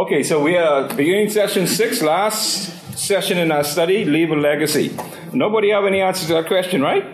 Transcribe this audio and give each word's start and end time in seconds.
Okay, 0.00 0.22
so 0.22 0.42
we 0.42 0.56
are 0.56 0.88
beginning 0.94 1.28
session 1.28 1.66
six, 1.66 2.00
last 2.00 2.96
session 2.96 3.36
in 3.36 3.52
our 3.52 3.62
study, 3.62 4.06
leave 4.06 4.30
a 4.30 4.34
legacy. 4.34 4.96
Nobody 5.34 5.68
have 5.72 5.84
any 5.84 6.00
answers 6.00 6.28
to 6.28 6.34
that 6.36 6.46
question, 6.46 6.80
right? 6.80 7.04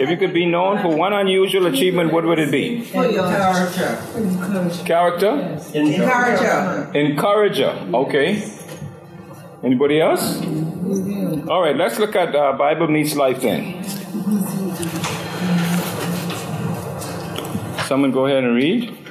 If 0.00 0.08
you 0.08 0.16
could 0.16 0.32
be 0.32 0.46
known 0.46 0.80
for 0.80 0.96
one 0.96 1.12
unusual 1.12 1.66
achievement, 1.66 2.14
what 2.14 2.24
would 2.24 2.38
it 2.38 2.50
be? 2.50 2.86
Character. 2.86 3.98
Character? 4.86 5.60
Encourager. 5.74 6.90
Encourager. 6.94 7.72
Okay. 7.92 8.42
Anybody 9.62 10.00
else? 10.00 10.40
All 11.46 11.60
right, 11.60 11.76
let's 11.76 11.98
look 11.98 12.16
at 12.16 12.34
uh, 12.34 12.54
Bible 12.54 12.88
Meets 12.88 13.14
Life 13.16 13.42
then. 13.42 13.84
Someone 17.84 18.12
go 18.12 18.24
ahead 18.24 18.44
and 18.44 18.54
read. 18.54 19.05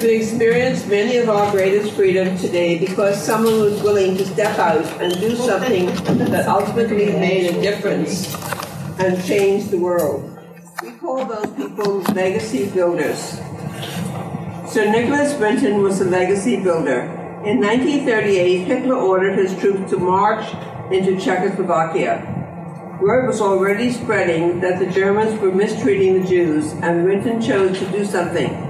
We 0.00 0.14
experience 0.14 0.86
many 0.86 1.16
of 1.16 1.28
our 1.28 1.50
greatest 1.50 1.94
freedom 1.94 2.38
today 2.38 2.78
because 2.78 3.20
someone 3.20 3.58
was 3.58 3.82
willing 3.82 4.16
to 4.18 4.24
step 4.24 4.56
out 4.56 4.84
and 5.02 5.12
do 5.14 5.34
something 5.34 5.86
that 6.30 6.46
ultimately 6.46 7.06
made 7.06 7.50
a 7.50 7.60
difference 7.60 8.32
and 9.00 9.22
changed 9.24 9.72
the 9.72 9.78
world. 9.78 10.38
We 10.84 10.92
call 10.92 11.24
those 11.24 11.50
people 11.56 12.00
legacy 12.14 12.70
builders. 12.70 13.18
Sir 14.70 14.88
Nicholas 14.88 15.36
Winton 15.40 15.82
was 15.82 16.00
a 16.00 16.04
legacy 16.04 16.62
builder. 16.62 17.00
In 17.44 17.58
1938, 17.60 18.58
Hitler 18.66 18.94
ordered 18.94 19.36
his 19.36 19.58
troops 19.58 19.90
to 19.90 19.98
march 19.98 20.46
into 20.92 21.20
Czechoslovakia. 21.20 22.22
Word 23.02 23.26
was 23.26 23.40
already 23.40 23.92
spreading 23.92 24.60
that 24.60 24.78
the 24.78 24.86
Germans 24.86 25.40
were 25.40 25.50
mistreating 25.50 26.20
the 26.20 26.28
Jews, 26.28 26.72
and 26.82 27.04
Winton 27.04 27.42
chose 27.42 27.76
to 27.80 27.86
do 27.90 28.04
something. 28.04 28.67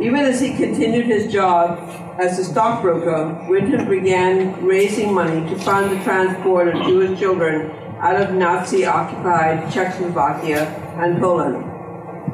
Even 0.00 0.20
as 0.20 0.40
he 0.40 0.54
continued 0.54 1.04
his 1.04 1.30
job 1.30 1.78
as 2.18 2.38
a 2.38 2.44
stockbroker, 2.44 3.46
Winton 3.46 3.86
began 3.86 4.64
raising 4.64 5.12
money 5.12 5.46
to 5.50 5.58
fund 5.58 5.90
the 5.90 6.02
transport 6.02 6.68
of 6.68 6.86
Jewish 6.86 7.18
children 7.18 7.70
out 7.98 8.16
of 8.16 8.34
Nazi 8.34 8.86
occupied 8.86 9.70
Czechoslovakia 9.70 10.68
and 10.96 11.20
Poland. 11.20 11.66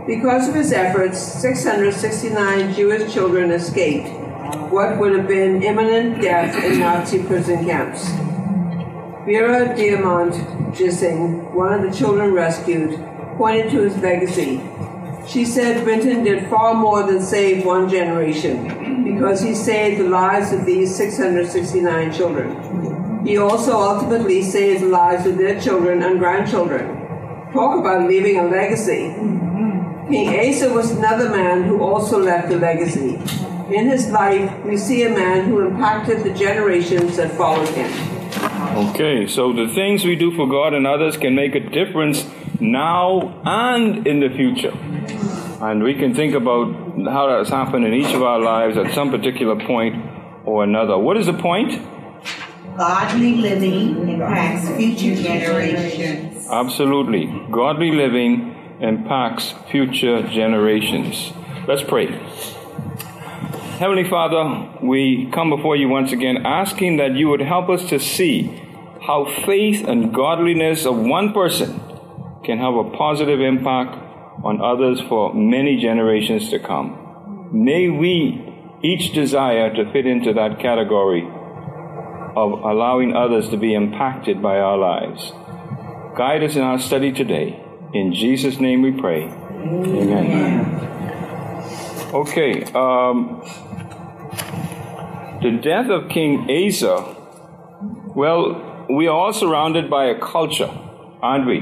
Because 0.06 0.48
of 0.48 0.54
his 0.54 0.70
efforts, 0.70 1.20
669 1.20 2.72
Jewish 2.72 3.12
children 3.12 3.50
escaped 3.50 4.10
what 4.70 4.96
would 5.00 5.16
have 5.16 5.26
been 5.26 5.60
imminent 5.60 6.22
death 6.22 6.62
in 6.62 6.78
Nazi 6.78 7.24
prison 7.24 7.64
camps. 7.64 8.08
Vera 9.26 9.74
Diamant 9.74 10.72
Gissing, 10.72 11.52
one 11.52 11.72
of 11.72 11.90
the 11.90 11.96
children 11.96 12.32
rescued, 12.32 12.96
pointed 13.36 13.72
to 13.72 13.80
his 13.80 13.96
legacy 13.96 14.62
she 15.28 15.44
said 15.44 15.84
Winton 15.84 16.22
did 16.24 16.48
far 16.48 16.74
more 16.74 17.02
than 17.02 17.20
save 17.20 17.64
one 17.64 17.88
generation 17.88 19.04
because 19.04 19.42
he 19.42 19.54
saved 19.54 20.00
the 20.00 20.08
lives 20.08 20.52
of 20.52 20.64
these 20.64 20.94
669 20.94 22.12
children. 22.12 23.26
He 23.26 23.38
also 23.38 23.72
ultimately 23.72 24.42
saved 24.42 24.82
the 24.82 24.88
lives 24.88 25.26
of 25.26 25.36
their 25.36 25.60
children 25.60 26.02
and 26.02 26.18
grandchildren. 26.18 26.86
Talk 27.52 27.80
about 27.80 28.08
leaving 28.08 28.38
a 28.38 28.46
legacy. 28.46 29.14
King 30.08 30.28
Asa 30.48 30.72
was 30.72 30.92
another 30.92 31.30
man 31.30 31.64
who 31.64 31.82
also 31.82 32.22
left 32.22 32.52
a 32.52 32.56
legacy. 32.56 33.14
In 33.74 33.88
his 33.88 34.08
life, 34.10 34.64
we 34.64 34.76
see 34.76 35.02
a 35.02 35.10
man 35.10 35.46
who 35.48 35.66
impacted 35.66 36.22
the 36.22 36.32
generations 36.32 37.16
that 37.16 37.32
followed 37.32 37.68
him. 37.70 37.90
Okay, 38.76 39.26
so 39.26 39.52
the 39.52 39.66
things 39.74 40.04
we 40.04 40.14
do 40.14 40.30
for 40.36 40.46
God 40.46 40.74
and 40.74 40.86
others 40.86 41.16
can 41.16 41.34
make 41.34 41.56
a 41.56 41.60
difference 41.60 42.24
now 42.60 43.40
and 43.44 44.06
in 44.06 44.20
the 44.20 44.28
future. 44.28 44.72
And 45.60 45.82
we 45.82 45.94
can 45.94 46.14
think 46.14 46.34
about 46.34 46.74
how 47.04 47.28
that's 47.28 47.50
happened 47.50 47.86
in 47.86 47.94
each 47.94 48.14
of 48.14 48.22
our 48.22 48.38
lives 48.38 48.76
at 48.76 48.92
some 48.94 49.10
particular 49.10 49.56
point 49.66 49.96
or 50.44 50.64
another. 50.64 50.98
What 50.98 51.16
is 51.16 51.26
the 51.26 51.32
point? 51.32 51.82
Godly 52.76 53.36
living 53.36 54.08
impacts 54.08 54.68
future 54.76 55.14
generations. 55.14 56.46
Absolutely. 56.48 57.26
Godly 57.50 57.90
living 57.90 58.54
impacts 58.80 59.54
future 59.70 60.22
generations. 60.28 61.32
Let's 61.66 61.82
pray. 61.82 62.06
Heavenly 63.78 64.08
Father, 64.08 64.70
we 64.82 65.30
come 65.32 65.50
before 65.50 65.76
you 65.76 65.88
once 65.88 66.12
again 66.12 66.44
asking 66.46 66.98
that 66.98 67.14
you 67.14 67.28
would 67.28 67.40
help 67.40 67.68
us 67.68 67.88
to 67.88 67.98
see 67.98 68.62
how 69.02 69.24
faith 69.44 69.86
and 69.86 70.14
godliness 70.14 70.84
of 70.86 70.98
one 70.98 71.32
person 71.32 71.80
can 72.46 72.58
have 72.58 72.74
a 72.74 72.90
positive 72.96 73.40
impact 73.40 73.96
on 74.44 74.60
others 74.62 75.00
for 75.08 75.34
many 75.34 75.76
generations 75.78 76.48
to 76.50 76.58
come. 76.58 77.50
May 77.52 77.88
we 77.88 78.54
each 78.82 79.12
desire 79.12 79.74
to 79.74 79.92
fit 79.92 80.06
into 80.06 80.32
that 80.34 80.60
category 80.60 81.26
of 82.36 82.52
allowing 82.52 83.16
others 83.16 83.48
to 83.48 83.56
be 83.56 83.74
impacted 83.74 84.40
by 84.40 84.58
our 84.58 84.78
lives. 84.78 85.32
Guide 86.16 86.44
us 86.44 86.54
in 86.54 86.62
our 86.62 86.78
study 86.78 87.12
today. 87.12 87.62
In 87.92 88.12
Jesus' 88.14 88.60
name 88.60 88.82
we 88.82 88.92
pray. 88.92 89.24
Amen. 89.24 90.26
Amen. 90.26 90.86
Okay. 92.14 92.62
Um, 92.74 93.42
the 95.42 95.58
death 95.62 95.90
of 95.90 96.08
King 96.08 96.46
Asa, 96.50 97.16
well, 98.14 98.86
we 98.88 99.08
are 99.08 99.16
all 99.16 99.32
surrounded 99.32 99.90
by 99.90 100.06
a 100.06 100.20
culture, 100.20 100.70
aren't 101.22 101.46
we? 101.46 101.58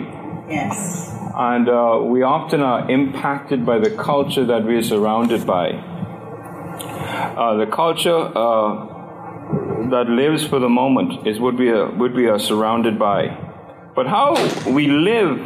Yes. 0.49 1.11
And 1.37 1.69
uh, 1.69 2.01
we 2.05 2.23
often 2.23 2.61
are 2.61 2.89
impacted 2.91 3.67
by 3.67 3.79
the 3.79 3.91
culture 3.91 4.45
that 4.45 4.65
we 4.65 4.77
are 4.77 4.83
surrounded 4.83 5.47
by. 5.47 5.71
Uh, 5.71 7.57
the 7.57 7.67
culture 7.67 8.17
uh, 8.17 9.91
that 9.91 10.07
lives 10.09 10.47
for 10.47 10.59
the 10.59 10.69
moment 10.69 11.27
is 11.27 11.41
what 11.41 11.57
we, 11.57 11.71
are, 11.71 11.91
what 11.91 12.15
we 12.15 12.29
are 12.29 12.39
surrounded 12.39 12.99
by. 12.99 13.37
But 13.95 14.07
how 14.07 14.35
we 14.71 14.87
live 14.89 15.41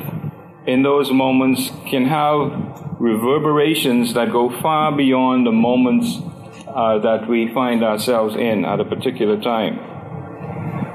in 0.66 0.82
those 0.82 1.10
moments 1.10 1.70
can 1.88 2.04
have 2.06 2.96
reverberations 2.98 4.14
that 4.14 4.30
go 4.32 4.50
far 4.60 4.94
beyond 4.94 5.46
the 5.46 5.52
moments 5.52 6.18
uh, 6.66 6.98
that 6.98 7.28
we 7.28 7.52
find 7.54 7.82
ourselves 7.82 8.36
in 8.36 8.64
at 8.64 8.80
a 8.80 8.84
particular 8.84 9.40
time. 9.40 9.76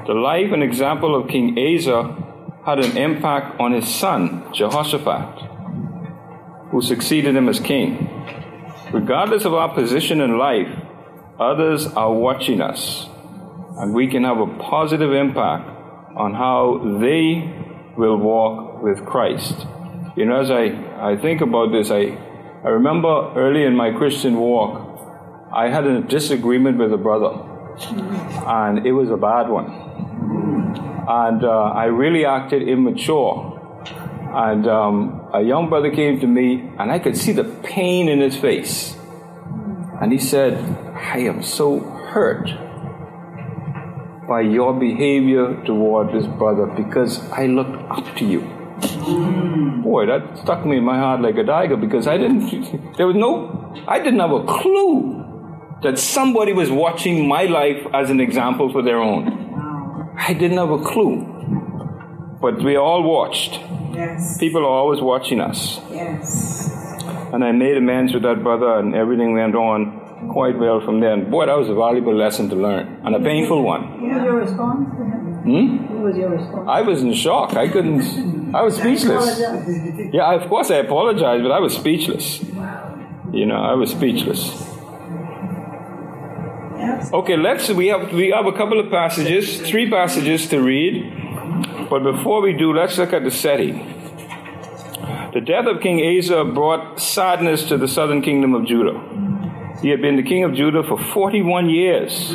The 0.06 0.14
life 0.14 0.52
and 0.52 0.62
example 0.62 1.14
of 1.14 1.28
King 1.28 1.58
Asa 1.58 2.23
had 2.64 2.78
an 2.78 2.96
impact 2.96 3.60
on 3.60 3.72
his 3.72 3.86
son, 3.86 4.42
Jehoshaphat, 4.54 5.50
who 6.70 6.80
succeeded 6.80 7.36
him 7.36 7.48
as 7.48 7.60
king. 7.60 8.08
Regardless 8.90 9.44
of 9.44 9.52
our 9.52 9.74
position 9.74 10.20
in 10.22 10.38
life, 10.38 10.68
others 11.38 11.86
are 11.88 12.12
watching 12.12 12.62
us, 12.62 13.06
and 13.76 13.92
we 13.92 14.06
can 14.06 14.24
have 14.24 14.38
a 14.38 14.46
positive 14.58 15.12
impact 15.12 15.68
on 16.16 16.32
how 16.32 16.98
they 17.00 17.52
will 17.98 18.16
walk 18.16 18.82
with 18.82 19.04
Christ. 19.04 19.66
You 20.16 20.24
know, 20.24 20.40
as 20.40 20.50
I, 20.50 21.12
I 21.12 21.16
think 21.16 21.42
about 21.42 21.70
this, 21.70 21.90
I, 21.90 22.16
I 22.64 22.68
remember 22.68 23.34
early 23.36 23.64
in 23.64 23.76
my 23.76 23.90
Christian 23.90 24.38
walk, 24.38 25.50
I 25.52 25.68
had 25.68 25.86
a 25.86 26.00
disagreement 26.00 26.78
with 26.78 26.94
a 26.94 26.96
brother, 26.96 27.34
and 28.46 28.86
it 28.86 28.92
was 28.92 29.10
a 29.10 29.18
bad 29.18 29.50
one 29.50 30.43
and 31.08 31.44
uh, 31.44 31.48
I 31.48 31.84
really 31.86 32.24
acted 32.24 32.68
immature. 32.68 33.60
And 34.34 34.66
um, 34.66 35.28
a 35.32 35.42
young 35.42 35.68
brother 35.68 35.90
came 35.90 36.18
to 36.20 36.26
me, 36.26 36.70
and 36.78 36.90
I 36.90 36.98
could 36.98 37.16
see 37.16 37.32
the 37.32 37.44
pain 37.44 38.08
in 38.08 38.20
his 38.20 38.36
face. 38.36 38.96
And 40.00 40.12
he 40.12 40.18
said, 40.18 40.54
I 40.94 41.18
am 41.18 41.42
so 41.42 41.78
hurt 41.80 42.48
by 44.26 44.40
your 44.40 44.78
behavior 44.78 45.62
toward 45.64 46.12
this 46.12 46.26
brother 46.26 46.66
because 46.66 47.20
I 47.30 47.46
looked 47.46 47.76
up 47.90 48.16
to 48.16 48.24
you. 48.24 48.40
Boy, 49.82 50.06
that 50.06 50.38
stuck 50.38 50.66
me 50.66 50.78
in 50.78 50.84
my 50.84 50.96
heart 50.96 51.20
like 51.20 51.36
a 51.36 51.44
dagger 51.44 51.76
because 51.76 52.06
I 52.08 52.16
didn't, 52.16 52.96
there 52.96 53.06
was 53.06 53.16
no, 53.16 53.74
I 53.86 53.98
didn't 53.98 54.20
have 54.20 54.32
a 54.32 54.44
clue 54.44 55.78
that 55.82 55.98
somebody 55.98 56.52
was 56.52 56.70
watching 56.70 57.28
my 57.28 57.44
life 57.44 57.86
as 57.92 58.10
an 58.10 58.20
example 58.20 58.72
for 58.72 58.82
their 58.82 58.98
own. 58.98 59.43
I 60.16 60.32
didn't 60.32 60.58
have 60.58 60.70
a 60.70 60.78
clue. 60.78 61.24
But 62.40 62.62
we 62.62 62.76
all 62.76 63.02
watched. 63.02 63.60
Yes. 63.92 64.38
People 64.38 64.62
are 64.62 64.76
always 64.80 65.00
watching 65.00 65.40
us. 65.40 65.80
Yes. 65.90 66.70
And 67.32 67.44
I 67.44 67.52
made 67.52 67.76
amends 67.76 68.12
with 68.12 68.22
that 68.22 68.42
brother, 68.42 68.78
and 68.78 68.94
everything 68.94 69.34
went 69.34 69.54
on 69.54 70.28
quite 70.30 70.58
well 70.58 70.80
from 70.80 71.00
there. 71.00 71.12
And 71.12 71.30
boy, 71.30 71.46
that 71.46 71.56
was 71.56 71.68
a 71.68 71.74
valuable 71.74 72.14
lesson 72.14 72.48
to 72.50 72.56
learn, 72.56 73.00
and 73.04 73.14
a 73.14 73.20
painful 73.20 73.62
one. 73.62 73.82
What 73.82 74.14
was 74.14 74.22
your 74.22 74.36
response 74.36 74.88
to 74.96 75.04
him? 75.04 75.24
Hmm? 75.44 75.94
What 75.94 76.04
was 76.04 76.16
your 76.16 76.30
response? 76.30 76.68
I 76.68 76.80
was 76.82 77.02
in 77.02 77.12
shock. 77.12 77.54
I 77.54 77.68
couldn't. 77.68 78.54
I 78.54 78.62
was 78.62 78.76
speechless. 78.76 79.40
Yeah, 80.12 80.34
of 80.34 80.48
course 80.48 80.70
I 80.70 80.76
apologized, 80.76 81.42
but 81.42 81.52
I 81.52 81.60
was 81.60 81.74
speechless. 81.74 82.40
Wow. 82.42 83.30
You 83.32 83.46
know, 83.46 83.56
I 83.56 83.74
was 83.74 83.90
speechless. 83.90 84.73
Okay, 87.12 87.36
let's. 87.36 87.68
We 87.68 87.88
have 87.88 88.12
we 88.12 88.30
have 88.30 88.46
a 88.46 88.52
couple 88.52 88.80
of 88.80 88.90
passages, 88.90 89.60
three 89.60 89.90
passages 89.90 90.48
to 90.48 90.60
read. 90.60 91.88
But 91.90 92.02
before 92.02 92.40
we 92.40 92.52
do, 92.52 92.72
let's 92.72 92.98
look 92.98 93.12
at 93.12 93.24
the 93.24 93.30
setting. 93.30 93.94
The 95.32 95.40
death 95.40 95.66
of 95.66 95.80
King 95.80 95.98
Asa 96.00 96.44
brought 96.44 97.00
sadness 97.00 97.64
to 97.68 97.76
the 97.76 97.88
southern 97.88 98.22
kingdom 98.22 98.54
of 98.54 98.64
Judah. 98.66 99.00
He 99.82 99.90
had 99.90 100.00
been 100.00 100.16
the 100.16 100.22
king 100.22 100.44
of 100.44 100.54
Judah 100.54 100.82
for 100.82 100.96
41 100.96 101.68
years. 101.68 102.32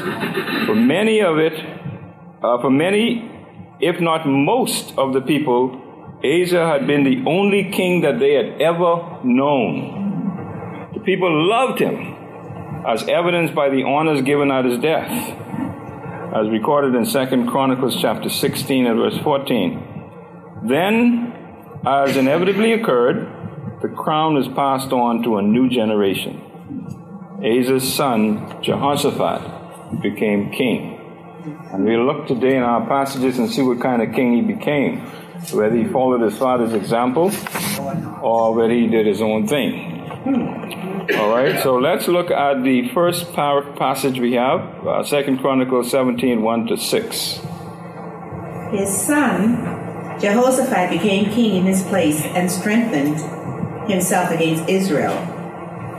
For 0.65 0.75
many 0.75 1.21
of 1.21 1.39
it, 1.39 1.53
uh, 2.43 2.61
for 2.61 2.69
many, 2.69 3.31
if 3.79 3.99
not 3.99 4.27
most 4.27 4.93
of 4.97 5.13
the 5.13 5.21
people, 5.21 5.81
Asa 6.23 6.67
had 6.67 6.85
been 6.85 7.05
the 7.05 7.23
only 7.25 7.71
king 7.71 8.01
that 8.01 8.19
they 8.19 8.33
had 8.33 8.61
ever 8.61 9.19
known. 9.23 10.89
The 10.93 10.99
people 10.99 11.47
loved 11.47 11.79
him, 11.79 12.18
as 12.87 13.07
evidenced 13.07 13.53
by 13.53 13.69
the 13.69 13.83
honors 13.83 14.21
given 14.21 14.51
at 14.51 14.65
his 14.65 14.79
death, 14.79 15.11
as 16.33 16.49
recorded 16.49 16.95
in 16.95 17.05
2 17.05 17.49
Chronicles 17.49 17.99
chapter 17.99 18.29
16 18.29 18.85
and 18.85 18.99
verse 18.99 19.17
14. 19.19 20.61
Then, 20.63 21.33
as 21.85 22.15
inevitably 22.15 22.73
occurred, 22.73 23.79
the 23.81 23.89
crown 23.89 24.37
is 24.37 24.47
passed 24.49 24.91
on 24.91 25.23
to 25.23 25.37
a 25.37 25.41
new 25.41 25.69
generation. 25.69 26.41
Asa's 27.43 27.93
son, 27.93 28.61
Jehoshaphat, 28.61 30.01
became 30.01 30.51
king. 30.51 30.97
And 31.71 31.85
we'll 31.85 32.05
look 32.05 32.27
today 32.27 32.57
in 32.57 32.63
our 32.63 32.85
passages 32.85 33.39
and 33.39 33.49
see 33.49 33.61
what 33.61 33.79
kind 33.81 34.01
of 34.01 34.13
king 34.13 34.33
he 34.33 34.41
became. 34.41 34.99
Whether 35.53 35.77
he 35.77 35.85
followed 35.85 36.21
his 36.21 36.37
father's 36.37 36.73
example 36.73 37.31
or 38.21 38.53
whether 38.53 38.73
he 38.73 38.87
did 38.87 39.05
his 39.05 39.21
own 39.21 39.47
thing. 39.47 39.98
All 40.25 41.29
right, 41.29 41.57
so 41.63 41.77
let's 41.77 42.07
look 42.07 42.29
at 42.29 42.63
the 42.63 42.89
first 42.89 43.33
passage 43.33 44.19
we 44.19 44.33
have, 44.33 44.85
uh, 44.85 45.03
2 45.03 45.37
Chronicles 45.37 45.89
17 45.91 46.41
1 46.41 46.67
to 46.67 46.77
6. 46.77 47.39
His 48.71 49.01
son, 49.01 50.19
Jehoshaphat, 50.19 50.89
became 50.89 51.31
king 51.31 51.55
in 51.55 51.65
his 51.65 51.83
place 51.83 52.21
and 52.21 52.51
strengthened 52.51 53.17
himself 53.89 54.31
against 54.31 54.67
Israel. 54.69 55.15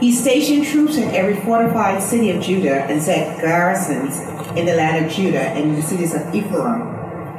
He 0.00 0.12
stationed 0.12 0.66
troops 0.66 0.96
in 0.96 1.14
every 1.14 1.36
fortified 1.36 2.02
city 2.02 2.30
of 2.30 2.42
Judah 2.42 2.84
and 2.84 3.02
set 3.02 3.40
garrisons 3.40 4.20
in 4.56 4.66
the 4.66 4.74
land 4.74 5.06
of 5.06 5.12
Judah 5.12 5.40
and 5.40 5.70
in 5.70 5.76
the 5.76 5.82
cities 5.82 6.14
of 6.14 6.34
Ephraim 6.34 6.80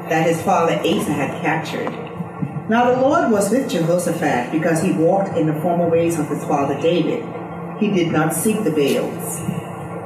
that 0.10 0.28
his 0.28 0.42
father 0.42 0.76
Asa 0.80 1.14
had 1.14 1.42
captured. 1.42 2.11
Now 2.72 2.96
the 2.96 3.02
Lord 3.02 3.30
was 3.30 3.52
with 3.52 3.70
Jehoshaphat 3.70 4.54
because 4.54 4.82
he 4.82 4.94
walked 4.94 5.36
in 5.36 5.46
the 5.46 5.60
former 5.60 5.90
ways 5.90 6.18
of 6.18 6.30
his 6.30 6.42
father 6.46 6.82
David. 6.82 7.22
He 7.82 7.92
did 7.92 8.14
not 8.14 8.34
seek 8.34 8.64
the 8.64 8.72
Baals, 8.72 9.42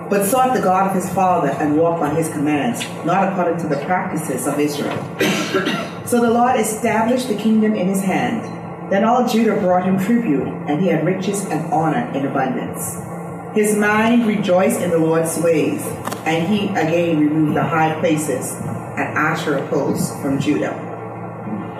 but 0.09 0.25
sought 0.25 0.55
the 0.55 0.63
God 0.63 0.87
of 0.87 0.95
his 0.95 1.07
father 1.13 1.49
and 1.49 1.77
walked 1.77 1.99
by 1.99 2.15
his 2.15 2.27
commands, 2.29 2.81
not 3.05 3.31
according 3.31 3.59
to 3.59 3.67
the 3.67 3.85
practices 3.85 4.47
of 4.47 4.59
Israel. 4.59 4.97
so 6.07 6.19
the 6.19 6.31
Lord 6.31 6.59
established 6.59 7.27
the 7.27 7.35
kingdom 7.35 7.75
in 7.75 7.87
his 7.87 8.01
hand 8.01 8.41
then 8.89 9.03
all 9.03 9.27
Judah 9.27 9.59
brought 9.59 9.85
him 9.85 9.99
tribute, 9.99 10.47
and 10.67 10.81
he 10.81 10.87
had 10.87 11.05
riches 11.05 11.45
and 11.45 11.71
honor 11.73 12.11
in 12.15 12.25
abundance. 12.25 12.97
His 13.55 13.75
mind 13.75 14.27
rejoiced 14.27 14.81
in 14.81 14.89
the 14.89 14.97
Lord's 14.99 15.37
ways, 15.39 15.81
and 16.25 16.47
he 16.47 16.67
again 16.69 17.19
removed 17.19 17.55
the 17.55 17.63
high 17.63 17.99
places 17.99 18.53
and 18.53 19.17
Asherah 19.17 19.67
posts 19.69 20.11
from 20.21 20.39
Judah. 20.39 20.94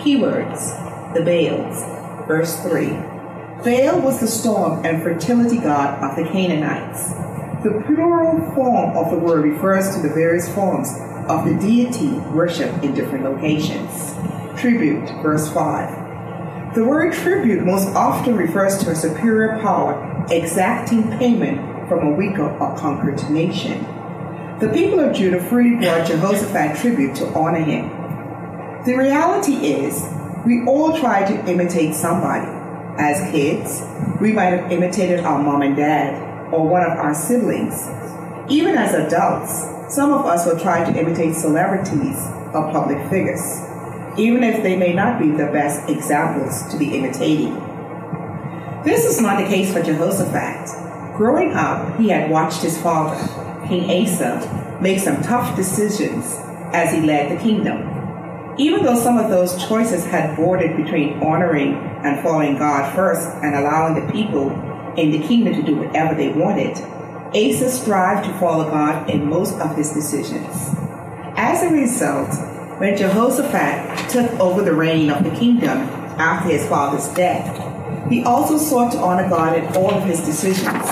Keywords 0.05 1.15
The 1.15 1.21
Baals, 1.21 1.81
verse 2.27 2.59
3. 2.61 2.89
Baal 3.63 4.01
was 4.01 4.19
the 4.19 4.27
storm 4.27 4.85
and 4.85 5.01
fertility 5.01 5.57
god 5.57 5.99
of 6.03 6.15
the 6.15 6.31
Canaanites. 6.31 7.09
The 7.63 7.81
plural 7.83 8.53
form 8.53 8.95
of 8.95 9.09
the 9.09 9.17
word 9.17 9.45
refers 9.45 9.95
to 9.95 10.03
the 10.03 10.13
various 10.13 10.47
forms 10.53 10.89
of 11.27 11.45
the 11.45 11.55
deity 11.55 12.09
worshipped 12.35 12.83
in 12.83 12.93
different 12.93 13.23
locations. 13.23 14.13
Tribute, 14.61 15.09
verse 15.23 15.51
5. 15.51 16.75
The 16.75 16.85
word 16.85 17.11
tribute 17.11 17.65
most 17.65 17.87
often 17.95 18.37
refers 18.37 18.77
to 18.83 18.91
a 18.91 18.95
superior 18.95 19.57
power 19.63 20.23
exacting 20.29 21.17
payment 21.17 21.89
from 21.89 22.05
a 22.05 22.11
weaker 22.11 22.47
or 22.47 22.77
conquered 22.77 23.27
nation. 23.31 23.83
The 24.59 24.69
people 24.71 24.99
of 24.99 25.15
Judah 25.15 25.41
freely 25.49 25.83
brought 25.83 26.05
Jehoshaphat 26.05 26.77
tribute 26.77 27.15
to 27.15 27.33
honor 27.33 27.63
him. 27.63 27.94
The 28.85 28.95
reality 28.95 29.53
is, 29.53 30.01
we 30.45 30.63
all 30.65 30.97
try 30.97 31.25
to 31.25 31.49
imitate 31.49 31.95
somebody. 31.95 32.49
As 32.97 33.31
kids, 33.31 33.81
we 34.21 34.31
might 34.31 34.53
have 34.53 34.71
imitated 34.71 35.21
our 35.21 35.41
mom 35.41 35.61
and 35.61 35.75
dad 35.75 36.53
or 36.53 36.67
one 36.67 36.83
of 36.83 36.97
our 36.97 37.13
siblings. 37.13 37.73
Even 38.49 38.75
as 38.77 38.93
adults, 38.93 39.93
some 39.93 40.13
of 40.13 40.25
us 40.25 40.45
will 40.45 40.59
try 40.59 40.89
to 40.89 40.99
imitate 40.99 41.35
celebrities 41.35 42.17
or 42.53 42.71
public 42.71 43.09
figures 43.09 43.65
even 44.17 44.43
if 44.43 44.63
they 44.63 44.77
may 44.77 44.93
not 44.93 45.19
be 45.19 45.29
the 45.31 45.47
best 45.47 45.89
examples 45.89 46.71
to 46.71 46.77
be 46.77 46.95
imitating. 46.95 47.53
This 48.83 49.03
is 49.05 49.19
not 49.19 49.41
the 49.41 49.47
case 49.47 49.73
for 49.73 49.81
Jehoshaphat. 49.81 51.17
Growing 51.17 51.53
up, 51.53 51.97
he 51.99 52.09
had 52.09 52.29
watched 52.29 52.61
his 52.61 52.81
father, 52.81 53.17
King 53.67 54.07
Asa, 54.07 54.77
make 54.81 54.99
some 54.99 55.21
tough 55.21 55.55
decisions 55.55 56.35
as 56.73 56.93
he 56.93 57.01
led 57.01 57.31
the 57.37 57.41
kingdom. 57.41 57.94
Even 58.57 58.83
though 58.83 58.95
some 58.95 59.17
of 59.17 59.29
those 59.29 59.67
choices 59.67 60.05
had 60.05 60.35
bordered 60.37 60.77
between 60.77 61.21
honoring 61.21 61.73
and 61.73 62.23
following 62.23 62.57
God 62.57 62.95
first 62.95 63.27
and 63.43 63.53
allowing 63.53 63.95
the 63.95 64.11
people 64.13 64.49
in 64.95 65.11
the 65.11 65.19
kingdom 65.27 65.55
to 65.55 65.61
do 65.61 65.75
whatever 65.75 66.15
they 66.15 66.29
wanted, 66.29 66.77
Asa 67.35 67.69
strived 67.69 68.25
to 68.27 68.33
follow 68.39 68.69
God 68.69 69.09
in 69.09 69.29
most 69.29 69.59
of 69.59 69.75
his 69.75 69.91
decisions. 69.91 70.73
As 71.35 71.63
a 71.63 71.69
result, 71.69 72.33
when 72.79 72.95
Jehoshaphat 72.95 74.09
took 74.09 74.31
over 74.39 74.61
the 74.61 74.73
reign 74.73 75.09
of 75.09 75.25
the 75.25 75.31
kingdom 75.31 75.77
after 76.17 76.49
his 76.49 76.65
father's 76.67 77.09
death, 77.09 78.09
he 78.09 78.23
also 78.23 78.57
sought 78.57 78.93
to 78.93 78.99
honor 78.99 79.27
God 79.27 79.57
in 79.57 79.65
all 79.75 79.93
of 79.93 80.03
his 80.03 80.21
decisions. 80.21 80.87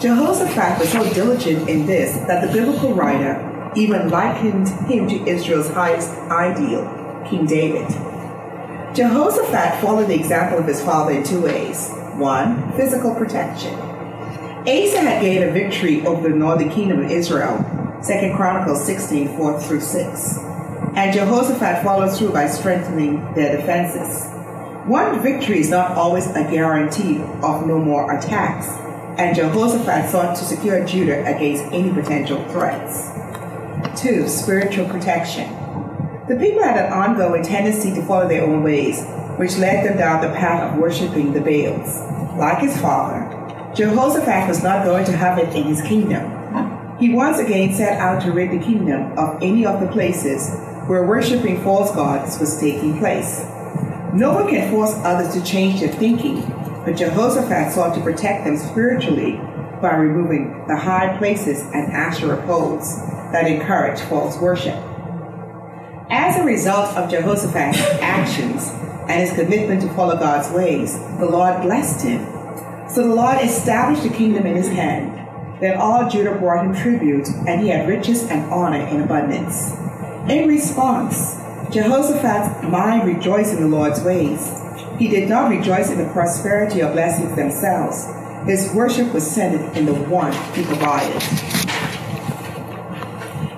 Jehoshaphat 0.00 0.78
was 0.78 0.92
so 0.92 1.12
diligent 1.12 1.68
in 1.68 1.84
this 1.86 2.14
that 2.28 2.46
the 2.46 2.52
biblical 2.52 2.94
writer 2.94 3.48
even 3.76 4.10
likened 4.10 4.68
him 4.86 5.08
to 5.08 5.26
Israel's 5.26 5.68
highest 5.68 6.10
ideal, 6.30 6.84
King 7.28 7.46
David. 7.46 7.88
Jehoshaphat 8.94 9.80
followed 9.80 10.08
the 10.08 10.14
example 10.14 10.58
of 10.58 10.66
his 10.66 10.82
father 10.82 11.12
in 11.12 11.24
two 11.24 11.40
ways. 11.40 11.90
One, 12.14 12.72
physical 12.72 13.14
protection. 13.14 13.74
Asa 13.74 15.00
had 15.00 15.22
gained 15.22 15.44
a 15.44 15.52
victory 15.52 16.06
over 16.06 16.28
the 16.28 16.34
northern 16.34 16.70
kingdom 16.70 17.04
of 17.04 17.10
Israel, 17.10 17.58
2 18.06 18.34
Chronicles 18.36 18.84
16, 18.84 19.36
4 19.36 19.60
through 19.60 19.80
6 19.80 20.38
and 20.94 21.12
Jehoshaphat 21.12 21.82
followed 21.82 22.14
through 22.14 22.32
by 22.32 22.46
strengthening 22.48 23.16
their 23.34 23.56
defenses. 23.56 24.28
One 24.86 25.22
victory 25.22 25.60
is 25.60 25.70
not 25.70 25.92
always 25.92 26.26
a 26.26 26.42
guarantee 26.50 27.20
of 27.42 27.66
no 27.66 27.78
more 27.78 28.12
attacks, 28.12 28.66
and 29.18 29.34
Jehoshaphat 29.34 30.10
sought 30.10 30.36
to 30.36 30.44
secure 30.44 30.84
Judah 30.84 31.24
against 31.24 31.64
any 31.72 31.90
potential 31.92 32.44
threats. 32.50 33.11
Two, 33.96 34.26
spiritual 34.28 34.88
protection. 34.88 35.48
The 36.28 36.36
people 36.36 36.62
had 36.62 36.76
an 36.76 36.92
ongoing 36.92 37.42
tendency 37.42 37.92
to 37.94 38.02
follow 38.06 38.28
their 38.28 38.44
own 38.44 38.62
ways, 38.62 39.04
which 39.36 39.56
led 39.58 39.84
them 39.84 39.98
down 39.98 40.22
the 40.22 40.34
path 40.34 40.72
of 40.72 40.78
worshiping 40.78 41.32
the 41.32 41.40
Baals. 41.40 42.00
Like 42.38 42.60
his 42.60 42.80
father, 42.80 43.28
Jehoshaphat 43.74 44.48
was 44.48 44.62
not 44.62 44.84
going 44.84 45.04
to 45.06 45.16
have 45.16 45.38
it 45.38 45.54
in 45.54 45.64
his 45.64 45.82
kingdom. 45.82 46.96
He 46.98 47.12
once 47.12 47.38
again 47.38 47.74
set 47.74 47.98
out 47.98 48.22
to 48.22 48.32
rid 48.32 48.50
the 48.50 48.64
kingdom 48.64 49.18
of 49.18 49.42
any 49.42 49.66
of 49.66 49.80
the 49.80 49.88
places 49.88 50.50
where 50.86 51.06
worshiping 51.06 51.62
false 51.62 51.94
gods 51.94 52.38
was 52.38 52.60
taking 52.60 52.98
place. 52.98 53.44
No 54.14 54.32
one 54.32 54.48
can 54.48 54.70
force 54.70 54.94
others 55.04 55.34
to 55.34 55.44
change 55.44 55.80
their 55.80 55.92
thinking, 55.92 56.42
but 56.84 56.96
Jehoshaphat 56.96 57.72
sought 57.72 57.94
to 57.94 58.00
protect 58.00 58.44
them 58.44 58.56
spiritually 58.56 59.40
by 59.82 59.96
removing 59.96 60.64
the 60.68 60.76
high 60.76 61.18
places 61.18 61.60
and 61.74 61.92
Asherah 61.92 62.40
poles 62.46 62.96
that 63.32 63.46
encourage 63.46 64.00
false 64.02 64.38
worship. 64.38 64.76
As 66.08 66.36
a 66.36 66.44
result 66.44 66.96
of 66.96 67.10
Jehoshaphat's 67.10 67.80
actions 68.00 68.68
and 69.08 69.20
his 69.20 69.32
commitment 69.32 69.82
to 69.82 69.88
follow 69.94 70.16
God's 70.16 70.50
ways, 70.54 70.96
the 71.18 71.26
Lord 71.26 71.62
blessed 71.62 72.04
him. 72.04 72.24
So 72.88 73.08
the 73.08 73.14
Lord 73.14 73.38
established 73.42 74.04
the 74.04 74.10
kingdom 74.10 74.46
in 74.46 74.54
his 74.54 74.68
hand. 74.68 75.18
Then 75.60 75.78
all 75.78 76.08
Judah 76.08 76.38
brought 76.38 76.64
him 76.64 76.74
tribute, 76.74 77.28
and 77.46 77.60
he 77.60 77.68
had 77.68 77.88
riches 77.88 78.24
and 78.24 78.52
honor 78.52 78.86
in 78.86 79.00
abundance. 79.00 79.72
In 80.28 80.48
response, 80.48 81.36
Jehoshaphat's 81.72 82.62
mind 82.64 83.06
rejoiced 83.06 83.54
in 83.54 83.62
the 83.62 83.68
Lord's 83.68 84.00
ways. 84.02 84.60
He 84.98 85.08
did 85.08 85.28
not 85.28 85.50
rejoice 85.50 85.90
in 85.90 85.98
the 85.98 86.12
prosperity 86.12 86.82
or 86.82 86.92
blessings 86.92 87.34
themselves. 87.34 88.06
His 88.46 88.72
worship 88.74 89.14
was 89.14 89.28
centered 89.28 89.76
in 89.76 89.86
the 89.86 89.94
one 89.94 90.32
he 90.54 90.64
provided. 90.64 91.22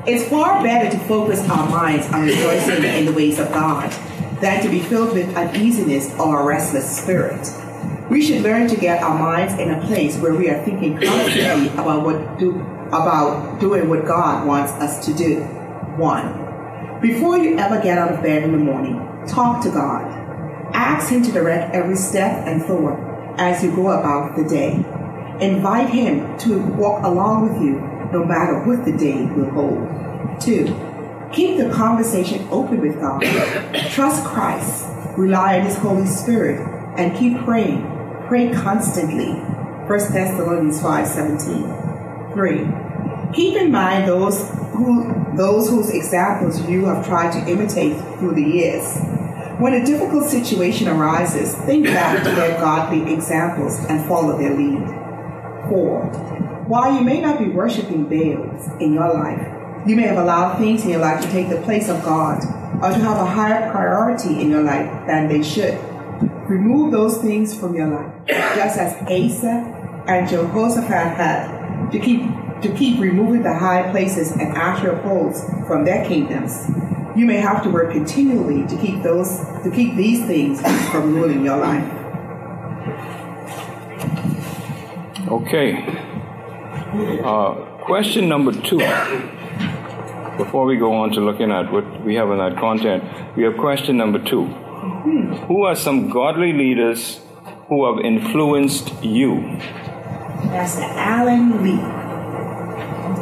It's 0.06 0.28
far 0.28 0.62
better 0.62 0.90
to 0.90 0.98
focus 1.06 1.40
our 1.48 1.66
minds 1.70 2.06
on 2.08 2.26
rejoicing 2.26 2.84
in 2.84 3.06
the 3.06 3.12
ways 3.12 3.38
of 3.38 3.50
God 3.50 3.90
than 4.42 4.62
to 4.62 4.68
be 4.68 4.80
filled 4.80 5.14
with 5.14 5.34
uneasiness 5.34 6.14
or 6.20 6.42
a 6.42 6.44
restless 6.44 6.98
spirit. 6.98 7.48
We 8.10 8.20
should 8.20 8.42
learn 8.42 8.68
to 8.68 8.76
get 8.76 9.02
our 9.02 9.18
minds 9.18 9.54
in 9.54 9.70
a 9.70 9.80
place 9.86 10.18
where 10.18 10.34
we 10.34 10.50
are 10.50 10.62
thinking 10.62 11.00
constantly 11.00 11.68
about 11.72 12.04
what 12.04 12.38
do 12.38 12.60
about 12.88 13.58
doing 13.60 13.88
what 13.88 14.04
God 14.04 14.46
wants 14.46 14.72
us 14.72 15.06
to 15.06 15.14
do. 15.14 15.40
One, 15.96 17.00
before 17.00 17.38
you 17.38 17.56
ever 17.56 17.80
get 17.80 17.96
out 17.96 18.12
of 18.12 18.22
bed 18.22 18.42
in 18.42 18.52
the 18.52 18.58
morning, 18.58 18.96
talk 19.26 19.62
to 19.64 19.70
God. 19.70 20.04
Ask 20.74 21.10
Him 21.10 21.22
to 21.22 21.32
direct 21.32 21.74
every 21.74 21.96
step 21.96 22.46
and 22.46 22.62
thought 22.62 23.13
as 23.38 23.62
you 23.62 23.74
go 23.74 23.90
about 23.90 24.36
the 24.36 24.44
day. 24.44 24.84
Invite 25.40 25.90
him 25.90 26.38
to 26.38 26.58
walk 26.58 27.04
along 27.04 27.48
with 27.48 27.62
you 27.62 27.80
no 28.12 28.24
matter 28.24 28.60
what 28.64 28.84
the 28.84 28.92
day 28.92 29.24
will 29.24 29.50
hold. 29.50 30.40
Two, 30.40 30.66
keep 31.32 31.58
the 31.58 31.70
conversation 31.70 32.46
open 32.50 32.80
with 32.80 33.00
God. 33.00 33.22
Trust 33.90 34.24
Christ, 34.24 34.86
rely 35.16 35.58
on 35.58 35.66
his 35.66 35.76
Holy 35.76 36.06
Spirit, 36.06 36.60
and 36.96 37.16
keep 37.16 37.38
praying. 37.44 37.82
Pray 38.28 38.52
constantly. 38.52 39.32
1 39.32 39.86
Thessalonians 40.12 40.80
5:17. 40.80 42.32
Three, 42.32 42.66
keep 43.34 43.56
in 43.56 43.70
mind 43.70 44.08
those 44.08 44.48
who 44.72 45.12
those 45.36 45.68
whose 45.68 45.90
examples 45.90 46.66
you 46.68 46.86
have 46.86 47.06
tried 47.06 47.32
to 47.32 47.50
imitate 47.50 47.96
through 48.18 48.34
the 48.34 48.42
years. 48.42 48.98
When 49.58 49.74
a 49.74 49.86
difficult 49.86 50.28
situation 50.28 50.88
arises, 50.88 51.54
think 51.54 51.86
back 51.86 52.24
to 52.24 52.30
their 52.30 52.58
godly 52.58 53.12
examples 53.12 53.78
and 53.88 54.04
follow 54.08 54.36
their 54.36 54.52
lead. 54.52 54.84
Four, 55.68 56.06
while 56.66 56.96
you 56.96 57.02
may 57.02 57.20
not 57.20 57.38
be 57.38 57.48
worshiping 57.48 58.08
Baals 58.08 58.68
in 58.80 58.94
your 58.94 59.14
life, 59.14 59.46
you 59.86 59.94
may 59.94 60.02
have 60.02 60.18
allowed 60.18 60.58
things 60.58 60.82
in 60.82 60.90
your 60.90 61.00
life 61.00 61.20
to 61.22 61.30
take 61.30 61.50
the 61.50 61.60
place 61.62 61.88
of 61.88 62.02
God 62.02 62.42
or 62.82 62.90
to 62.90 62.98
have 62.98 63.18
a 63.18 63.26
higher 63.26 63.70
priority 63.70 64.40
in 64.40 64.50
your 64.50 64.62
life 64.62 64.90
than 65.06 65.28
they 65.28 65.42
should. 65.42 65.78
Remove 66.48 66.90
those 66.90 67.18
things 67.18 67.56
from 67.56 67.76
your 67.76 67.86
life, 67.86 68.12
just 68.26 68.76
as 68.76 68.94
Asa 69.02 70.04
and 70.08 70.28
Jehoshaphat 70.28 71.16
had 71.16 71.90
to 71.92 71.98
keep 72.00 72.22
to 72.62 72.74
keep 72.74 72.98
removing 72.98 73.42
the 73.42 73.52
high 73.52 73.90
places 73.90 74.32
and 74.32 74.56
Asherah 74.56 75.00
poles 75.02 75.44
from 75.66 75.84
their 75.84 76.04
kingdoms. 76.06 76.66
You 77.16 77.26
may 77.26 77.36
have 77.36 77.62
to 77.62 77.70
work 77.70 77.92
continually 77.92 78.66
to 78.66 78.76
keep 78.76 79.02
those 79.02 79.38
to 79.62 79.70
keep 79.72 79.94
these 79.94 80.26
things 80.26 80.60
from 80.90 81.14
ruling 81.14 81.44
your 81.44 81.58
life. 81.58 81.84
Okay. 85.28 85.76
Uh, 87.24 87.54
question 87.84 88.28
number 88.28 88.52
two. 88.52 88.78
Before 90.36 90.64
we 90.66 90.76
go 90.76 90.92
on 90.92 91.12
to 91.12 91.20
looking 91.20 91.52
at 91.52 91.70
what 91.72 92.04
we 92.04 92.16
have 92.16 92.30
in 92.30 92.38
that 92.38 92.56
content, 92.58 93.04
we 93.36 93.44
have 93.44 93.56
question 93.56 93.96
number 93.96 94.18
two. 94.18 94.46
Who 95.46 95.62
are 95.62 95.76
some 95.76 96.10
godly 96.10 96.52
leaders 96.52 97.20
who 97.68 97.86
have 97.86 98.04
influenced 98.04 98.92
you? 99.04 99.40
Pastor 100.50 100.82
Alan 100.82 101.62
Lee. 101.62 101.80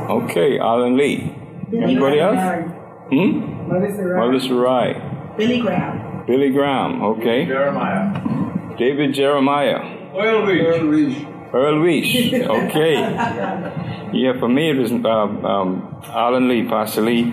Okay, 0.08 0.58
Alan 0.58 0.96
Lee. 0.96 1.34
Anybody 1.72 2.20
else? 2.20 2.70
Hmm? 3.10 3.51
Melissa 3.72 4.04
Wright. 4.04 4.30
Melissa 4.30 4.54
Wright. 4.54 5.36
Billy 5.36 5.60
Graham. 5.60 6.26
Billy 6.26 6.50
Graham. 6.50 7.02
Okay. 7.02 7.46
Jeremiah. 7.46 8.76
David 8.76 9.14
Jeremiah. 9.14 10.12
Oil 10.14 10.46
Reach. 10.46 11.26
Earl 11.52 11.80
Weish. 11.82 12.32
Okay. 12.66 12.94
Yeah, 14.14 14.38
for 14.38 14.48
me 14.48 14.70
it 14.70 14.78
was 14.78 14.90
um, 14.92 15.44
um, 15.44 16.02
Alan 16.04 16.48
Lee, 16.48 16.66
Pastor 16.68 17.02
Lee, 17.02 17.32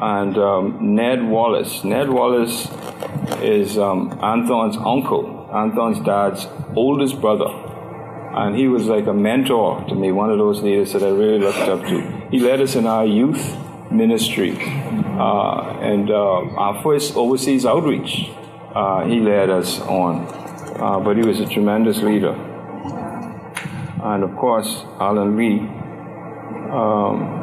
and 0.00 0.36
um, 0.38 0.94
Ned 0.94 1.24
Wallace. 1.24 1.84
Ned 1.84 2.10
Wallace 2.10 2.68
is 3.40 3.78
um, 3.78 4.18
Anthon's 4.22 4.76
uncle, 4.76 5.48
Anthon's 5.52 6.00
dad's 6.04 6.46
oldest 6.74 7.20
brother. 7.20 7.48
And 8.32 8.56
he 8.56 8.68
was 8.68 8.86
like 8.86 9.06
a 9.06 9.14
mentor 9.14 9.84
to 9.88 9.94
me, 9.94 10.12
one 10.12 10.30
of 10.30 10.38
those 10.38 10.62
leaders 10.62 10.92
that 10.92 11.02
I 11.02 11.08
really 11.08 11.38
looked 11.38 11.58
up 11.58 11.80
to. 11.82 12.28
He 12.30 12.38
led 12.38 12.60
us 12.60 12.76
in 12.76 12.86
our 12.86 13.04
youth 13.04 13.56
ministry 13.90 14.52
and 15.80 16.10
uh, 16.10 16.14
our 16.14 16.82
first 16.82 17.16
overseas 17.16 17.66
outreach. 17.66 18.30
Uh, 18.74 19.04
he 19.04 19.20
led 19.20 19.50
us 19.50 19.80
on, 19.80 20.26
uh, 20.80 21.00
but 21.00 21.16
he 21.16 21.24
was 21.24 21.40
a 21.40 21.46
tremendous 21.46 21.98
leader 21.98 22.34
and 24.02 24.24
of 24.24 24.34
course 24.36 24.84
Alan 24.98 25.36
Lee. 25.36 25.60
Um, 26.70 27.38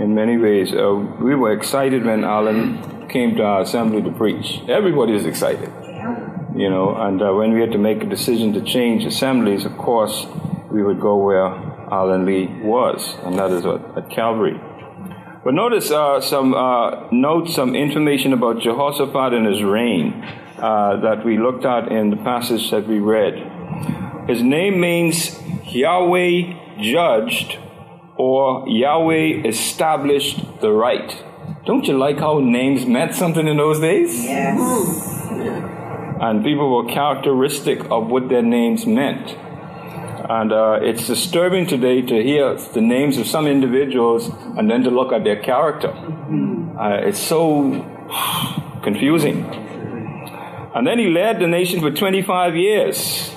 in 0.00 0.14
many 0.14 0.38
ways, 0.38 0.72
uh, 0.72 0.94
we 1.20 1.34
were 1.34 1.52
excited 1.52 2.04
when 2.04 2.24
Alan 2.24 3.08
came 3.08 3.36
to 3.36 3.42
our 3.42 3.62
assembly 3.62 4.02
to 4.02 4.10
preach. 4.10 4.62
Everybody 4.68 5.12
was 5.12 5.26
excited, 5.26 5.70
you 6.56 6.70
know. 6.70 6.96
And 6.96 7.20
uh, 7.20 7.32
when 7.34 7.52
we 7.52 7.60
had 7.60 7.72
to 7.72 7.78
make 7.78 8.02
a 8.02 8.06
decision 8.06 8.54
to 8.54 8.62
change 8.62 9.04
assemblies, 9.04 9.66
of 9.66 9.76
course, 9.76 10.26
we 10.70 10.82
would 10.82 11.00
go 11.00 11.16
where 11.16 11.46
Alan 11.92 12.24
Lee 12.24 12.46
was, 12.62 13.14
and 13.24 13.38
that 13.38 13.50
is 13.50 13.66
at, 13.66 13.98
at 13.98 14.10
Calvary. 14.10 14.58
But 15.42 15.54
notice 15.54 15.90
uh, 15.90 16.20
some 16.20 16.52
uh, 16.52 17.08
notes, 17.10 17.54
some 17.54 17.74
information 17.74 18.34
about 18.34 18.60
Jehoshaphat 18.60 19.32
and 19.32 19.46
his 19.46 19.62
reign 19.62 20.22
uh, 20.58 20.96
that 21.00 21.24
we 21.24 21.38
looked 21.38 21.64
at 21.64 21.90
in 21.90 22.10
the 22.10 22.16
passage 22.16 22.70
that 22.70 22.86
we 22.86 22.98
read. 22.98 24.28
His 24.28 24.42
name 24.42 24.80
means 24.80 25.40
Yahweh 25.64 26.82
judged 26.82 27.58
or 28.16 28.68
Yahweh 28.68 29.46
established 29.46 30.60
the 30.60 30.70
right. 30.70 31.24
Don't 31.64 31.86
you 31.86 31.96
like 31.96 32.18
how 32.18 32.38
names 32.38 32.84
meant 32.84 33.14
something 33.14 33.48
in 33.48 33.56
those 33.56 33.80
days? 33.80 34.22
Yes. 34.22 35.20
And 36.20 36.44
people 36.44 36.76
were 36.76 36.92
characteristic 36.92 37.80
of 37.90 38.08
what 38.08 38.28
their 38.28 38.42
names 38.42 38.84
meant. 38.84 39.36
And 40.30 40.52
uh, 40.52 40.78
it's 40.80 41.08
disturbing 41.08 41.66
today 41.66 42.02
to 42.02 42.22
hear 42.22 42.54
the 42.54 42.80
names 42.80 43.18
of 43.18 43.26
some 43.26 43.48
individuals 43.48 44.30
and 44.56 44.70
then 44.70 44.84
to 44.84 44.90
look 44.90 45.12
at 45.12 45.24
their 45.24 45.42
character. 45.42 45.88
Uh, 45.88 47.00
it's 47.02 47.18
so 47.18 47.72
confusing. 48.84 49.44
And 50.72 50.86
then 50.86 51.00
he 51.00 51.10
led 51.10 51.40
the 51.40 51.48
nation 51.48 51.80
for 51.80 51.90
25 51.90 52.54
years. 52.54 53.32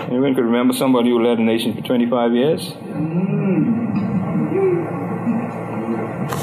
Anyone 0.00 0.34
could 0.34 0.44
remember 0.44 0.74
somebody 0.74 1.08
who 1.08 1.26
led 1.26 1.38
a 1.38 1.42
nation 1.42 1.72
for 1.74 1.80
25 1.80 2.34
years? 2.34 2.68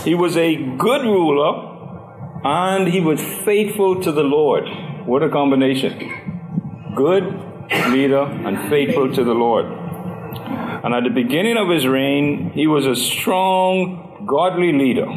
He 0.04 0.16
was 0.16 0.36
a 0.36 0.56
good 0.78 1.04
ruler 1.04 2.42
and 2.44 2.88
he 2.88 3.02
was 3.02 3.22
faithful 3.22 4.02
to 4.02 4.12
the 4.12 4.24
Lord. 4.24 4.68
What 5.06 5.22
a 5.22 5.30
combination. 5.30 5.94
Good 6.96 7.49
leader 7.72 8.24
and 8.24 8.70
faithful 8.70 9.14
to 9.14 9.24
the 9.24 9.34
Lord. 9.34 9.66
And 10.84 10.94
at 10.94 11.04
the 11.04 11.10
beginning 11.10 11.58
of 11.58 11.70
his 11.70 11.86
reign, 11.86 12.52
he 12.52 12.68
was 12.68 12.86
a 12.86 12.96
strong, 12.96 14.26
godly 14.26 14.72
leader. 14.72 15.08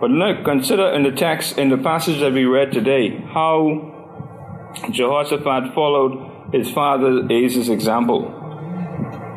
But 0.00 0.10
look, 0.10 0.44
consider 0.44 0.90
in 0.92 1.02
the 1.02 1.10
text, 1.10 1.58
in 1.58 1.70
the 1.70 1.78
passage 1.78 2.20
that 2.20 2.32
we 2.32 2.44
read 2.44 2.70
today, 2.72 3.18
how 3.32 3.92
Jehoshaphat 4.90 5.74
followed 5.74 6.52
his 6.52 6.70
father 6.70 7.26
Asa's 7.30 7.68
example 7.68 8.32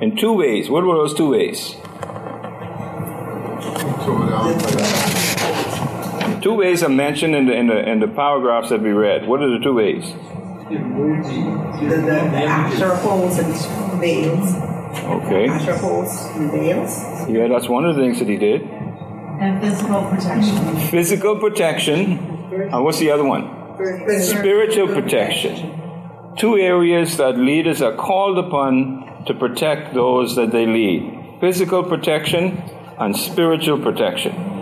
in 0.01 0.15
two 0.15 0.33
ways. 0.33 0.69
What 0.69 0.83
were 0.83 0.95
those 0.95 1.13
two 1.13 1.29
ways? 1.29 1.75
Um, 4.09 5.18
Two 6.49 6.55
ways 6.55 6.81
are 6.81 6.89
mentioned 6.89 7.35
in 7.35 7.45
the, 7.45 7.53
in 7.53 7.67
the, 7.67 7.87
in 7.87 7.99
the 7.99 8.07
paragraphs 8.07 8.69
that 8.69 8.81
we 8.81 8.89
read. 8.89 9.27
What 9.27 9.39
are 9.43 9.51
the 9.51 9.63
two 9.63 9.75
ways? 9.75 10.03
The, 10.03 10.79
the, 11.85 12.01
the 12.01 12.43
Asherah 12.43 12.97
poles 12.97 13.37
and 13.37 13.53
Baals. 14.01 14.55
Okay. 14.97 15.47
Asherah 15.47 15.77
poles 15.77 16.09
and 16.33 16.49
Baals. 16.49 17.29
Yeah, 17.29 17.49
that's 17.49 17.69
one 17.69 17.85
of 17.85 17.95
the 17.95 18.01
things 18.01 18.17
that 18.17 18.27
he 18.27 18.37
did. 18.37 18.63
And 18.63 19.61
physical 19.61 20.09
protection. 20.09 20.77
Physical 20.89 21.35
protection. 21.39 22.17
And 22.17 22.83
what's 22.83 22.97
the 22.97 23.11
other 23.11 23.25
one? 23.25 23.77
Spiritual 24.19 24.87
protection. 24.87 26.33
Two 26.35 26.57
areas 26.57 27.17
that 27.17 27.37
leaders 27.37 27.79
are 27.83 27.93
called 27.95 28.39
upon 28.39 29.25
to 29.27 29.35
protect 29.35 29.93
those 29.93 30.35
that 30.35 30.49
they 30.51 30.65
lead 30.65 31.37
physical 31.41 31.83
protection 31.83 32.57
and 32.97 33.15
spiritual 33.15 33.79
protection. 33.79 34.58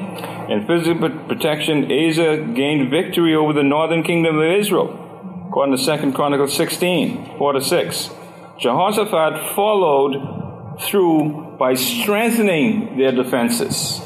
In 0.50 0.66
physical 0.66 1.10
protection, 1.27 1.92
Asa 1.92 2.38
gained 2.56 2.89
victory 2.89 3.36
over 3.36 3.51
the 3.51 3.63
northern 3.63 4.01
kingdom 4.01 4.38
of 4.38 4.46
Israel, 4.46 5.46
according 5.50 5.75
to 5.75 5.98
2 5.98 6.13
Chronicles 6.13 6.56
16 6.56 7.38
4 7.38 7.54
to 7.54 7.62
6. 7.62 8.10
Jehoshaphat 8.58 9.56
followed 9.56 10.80
through 10.80 11.58
by 11.60 11.74
strengthening 11.74 12.98
their 12.98 13.12
defenses. 13.12 14.00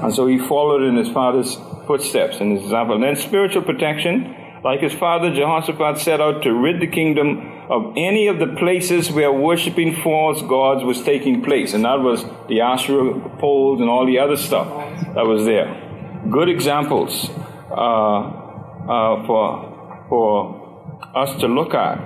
And 0.00 0.14
so 0.14 0.28
he 0.28 0.38
followed 0.38 0.82
in 0.82 0.96
his 0.96 1.08
father's 1.08 1.56
footsteps 1.88 2.38
in 2.38 2.52
his 2.52 2.62
example. 2.62 2.94
And 2.94 3.02
then 3.02 3.16
spiritual 3.16 3.62
protection, 3.62 4.36
like 4.62 4.80
his 4.80 4.92
father, 4.92 5.34
Jehoshaphat 5.34 5.98
set 5.98 6.20
out 6.20 6.44
to 6.44 6.52
rid 6.52 6.80
the 6.80 6.86
kingdom 6.86 7.66
of 7.68 7.94
any 7.96 8.28
of 8.28 8.38
the 8.38 8.54
places 8.56 9.10
where 9.10 9.32
worshiping 9.32 9.96
false 9.96 10.42
gods 10.42 10.84
was 10.84 11.02
taking 11.02 11.42
place. 11.42 11.74
And 11.74 11.84
that 11.84 12.00
was 12.00 12.24
the 12.48 12.60
Asherah 12.60 13.36
poles 13.40 13.80
and 13.80 13.90
all 13.90 14.06
the 14.06 14.20
other 14.20 14.36
stuff 14.36 14.68
that 15.14 15.26
was 15.26 15.44
there. 15.44 15.87
Good 16.30 16.48
examples 16.48 17.30
uh, 17.70 17.74
uh, 17.74 19.26
for, 19.26 20.06
for 20.08 21.10
us 21.14 21.40
to 21.40 21.48
look 21.48 21.74
at. 21.74 21.98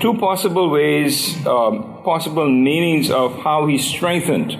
Two 0.00 0.14
possible 0.18 0.70
ways, 0.70 1.44
um, 1.46 2.02
possible 2.04 2.48
meanings 2.48 3.10
of 3.10 3.34
how 3.42 3.66
he 3.66 3.78
strengthened 3.78 4.52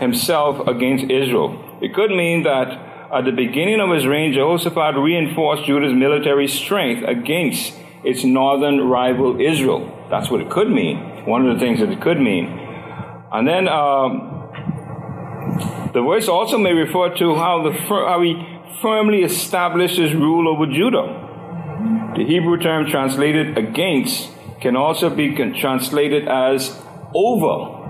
himself 0.00 0.66
against 0.66 1.04
Israel. 1.10 1.58
It 1.80 1.94
could 1.94 2.10
mean 2.10 2.42
that 2.44 2.68
At 3.14 3.24
the 3.26 3.30
beginning 3.30 3.78
of 3.78 3.90
his 3.90 4.08
reign, 4.08 4.32
Jehoshaphat 4.32 4.96
reinforced 4.96 5.66
Judah's 5.66 5.94
military 5.94 6.48
strength 6.48 7.04
against 7.06 7.72
its 8.02 8.24
northern 8.24 8.88
rival 8.88 9.40
Israel. 9.40 9.86
That's 10.10 10.30
what 10.30 10.40
it 10.40 10.50
could 10.50 10.68
mean. 10.68 10.98
One 11.24 11.46
of 11.46 11.54
the 11.54 11.60
things 11.64 11.78
that 11.78 11.90
it 11.90 12.00
could 12.00 12.18
mean. 12.18 12.46
And 13.30 13.46
then 13.46 13.68
um, 13.68 14.10
the 15.94 16.02
verse 16.02 16.28
also 16.28 16.58
may 16.58 16.72
refer 16.72 17.14
to 17.16 17.34
how, 17.36 17.62
the, 17.62 17.72
how 17.72 18.20
he 18.20 18.34
firmly 18.82 19.22
established 19.22 19.96
his 19.96 20.12
rule 20.12 20.48
over 20.48 20.66
Judah. 20.66 22.12
The 22.16 22.24
Hebrew 22.24 22.58
term 22.58 22.86
translated 22.86 23.56
against 23.56 24.30
can 24.60 24.76
also 24.76 25.08
be 25.08 25.34
translated 25.34 26.26
as 26.26 26.82
over. 27.14 27.82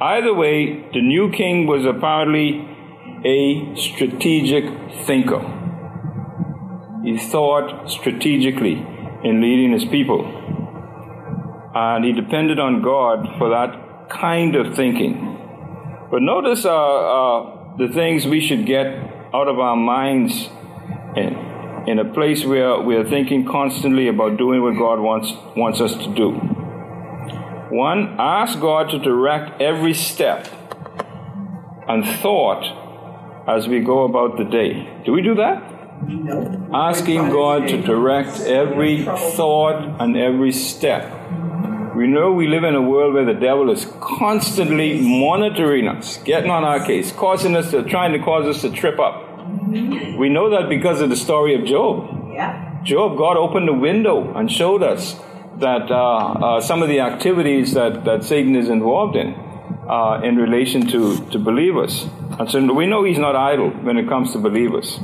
Either 0.00 0.32
way, 0.32 0.88
the 0.94 1.02
new 1.02 1.30
king 1.30 1.66
was 1.66 1.84
apparently 1.84 2.66
a 3.24 3.76
strategic 3.76 4.64
thinker. 5.04 5.42
He 7.04 7.18
thought 7.18 7.90
strategically 7.90 8.86
in 9.22 9.42
leading 9.42 9.72
his 9.72 9.84
people. 9.84 10.24
And 11.74 12.04
he 12.04 12.12
depended 12.12 12.58
on 12.58 12.80
God 12.80 13.36
for 13.38 13.50
that 13.50 14.08
kind 14.08 14.56
of 14.56 14.74
thinking. 14.74 15.29
But 16.10 16.22
notice 16.22 16.64
uh, 16.64 16.70
uh, 16.70 17.76
the 17.76 17.88
things 17.88 18.26
we 18.26 18.40
should 18.40 18.66
get 18.66 18.86
out 19.32 19.46
of 19.46 19.60
our 19.60 19.76
minds 19.76 20.48
in, 21.16 21.36
in 21.86 21.98
a 22.00 22.04
place 22.04 22.44
where 22.44 22.80
we 22.80 22.96
are 22.96 23.08
thinking 23.08 23.46
constantly 23.46 24.08
about 24.08 24.36
doing 24.36 24.60
what 24.62 24.76
God 24.76 24.98
wants, 24.98 25.32
wants 25.56 25.80
us 25.80 25.94
to 25.94 26.14
do. 26.14 26.32
One, 27.70 28.16
ask 28.18 28.58
God 28.58 28.90
to 28.90 28.98
direct 28.98 29.60
every 29.62 29.94
step 29.94 30.48
and 31.86 32.04
thought 32.04 32.64
as 33.46 33.68
we 33.68 33.80
go 33.80 34.04
about 34.04 34.36
the 34.36 34.44
day. 34.44 35.02
Do 35.04 35.12
we 35.12 35.22
do 35.22 35.36
that? 35.36 36.08
No. 36.08 36.70
Asking 36.74 37.30
God 37.30 37.68
to 37.68 37.82
direct 37.82 38.40
every 38.40 39.04
thought 39.04 40.00
and 40.00 40.16
every 40.16 40.50
step. 40.50 41.19
We 42.00 42.06
know 42.06 42.32
we 42.32 42.46
live 42.46 42.64
in 42.64 42.74
a 42.74 42.80
world 42.80 43.12
where 43.12 43.26
the 43.26 43.38
devil 43.38 43.70
is 43.70 43.84
constantly 44.00 45.02
monitoring 45.02 45.86
us, 45.86 46.16
getting 46.24 46.50
on 46.50 46.64
our 46.64 46.82
case, 46.82 47.12
causing 47.12 47.54
us 47.54 47.72
to, 47.72 47.82
trying 47.82 48.14
to 48.14 48.18
cause 48.18 48.46
us 48.46 48.62
to 48.62 48.70
trip 48.70 48.98
up. 48.98 49.28
We 50.16 50.30
know 50.30 50.48
that 50.48 50.70
because 50.70 51.02
of 51.02 51.10
the 51.10 51.16
story 51.16 51.54
of 51.54 51.66
Job. 51.66 52.32
Yeah. 52.32 52.80
Job, 52.84 53.18
God 53.18 53.36
opened 53.36 53.68
the 53.68 53.74
window 53.74 54.32
and 54.34 54.50
showed 54.50 54.82
us 54.82 55.14
that 55.58 55.90
uh, 55.90 55.96
uh, 55.96 56.60
some 56.62 56.82
of 56.82 56.88
the 56.88 57.00
activities 57.00 57.74
that, 57.74 58.06
that 58.06 58.24
Satan 58.24 58.56
is 58.56 58.70
involved 58.70 59.14
in 59.14 59.34
uh, 59.86 60.22
in 60.24 60.36
relation 60.36 60.86
to, 60.86 61.22
to 61.32 61.38
believers. 61.38 62.06
And 62.38 62.50
so 62.50 62.72
we 62.72 62.86
know 62.86 63.04
he's 63.04 63.18
not 63.18 63.36
idle 63.36 63.68
when 63.68 63.98
it 63.98 64.08
comes 64.08 64.32
to 64.32 64.38
believers. 64.38 64.98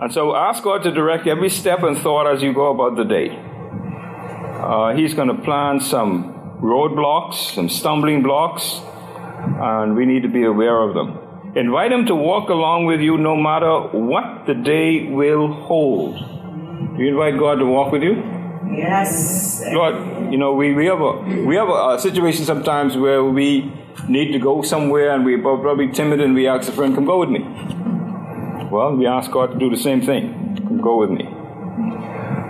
And 0.00 0.12
so 0.12 0.36
ask 0.36 0.62
God 0.62 0.84
to 0.84 0.92
direct 0.92 1.26
every 1.26 1.50
step 1.50 1.82
and 1.82 1.98
thought 1.98 2.32
as 2.32 2.44
you 2.44 2.52
go 2.52 2.70
about 2.70 2.96
the 2.96 3.02
day. 3.04 3.51
Uh, 4.62 4.94
he's 4.94 5.12
going 5.12 5.28
to 5.28 5.34
plant 5.42 5.82
some 5.82 6.58
roadblocks, 6.62 7.54
some 7.54 7.68
stumbling 7.68 8.22
blocks, 8.22 8.80
and 9.60 9.96
we 9.96 10.06
need 10.06 10.22
to 10.22 10.28
be 10.28 10.44
aware 10.44 10.78
of 10.80 10.94
them. 10.94 11.18
Invite 11.56 11.90
him 11.90 12.06
to 12.06 12.14
walk 12.14 12.48
along 12.48 12.86
with 12.86 13.00
you 13.00 13.18
no 13.18 13.36
matter 13.36 13.80
what 13.92 14.46
the 14.46 14.54
day 14.54 15.10
will 15.10 15.52
hold. 15.52 16.16
Do 16.96 17.02
you 17.02 17.10
invite 17.10 17.38
God 17.38 17.56
to 17.56 17.66
walk 17.66 17.92
with 17.92 18.02
you? 18.02 18.22
Yes. 18.70 19.62
Lord, 19.66 20.32
you 20.32 20.38
know, 20.38 20.54
we, 20.54 20.74
we 20.74 20.86
have 20.86 21.00
a 21.00 21.12
we 21.44 21.56
have 21.56 21.68
a, 21.68 21.94
a, 21.94 21.98
situation 22.00 22.44
sometimes 22.44 22.96
where 22.96 23.22
we 23.24 23.72
need 24.08 24.32
to 24.32 24.38
go 24.38 24.62
somewhere 24.62 25.10
and 25.14 25.24
we're 25.24 25.42
probably 25.42 25.90
timid 25.90 26.20
and 26.20 26.34
we 26.34 26.46
ask 26.46 26.68
a 26.68 26.72
friend, 26.72 26.94
come 26.94 27.04
go 27.04 27.18
with 27.18 27.28
me. 27.28 27.40
Well, 28.70 28.96
we 28.96 29.06
ask 29.06 29.30
God 29.30 29.52
to 29.52 29.58
do 29.58 29.68
the 29.68 29.76
same 29.76 30.00
thing. 30.00 30.56
Come 30.56 30.80
go 30.80 30.98
with 31.00 31.10
me. 31.10 31.24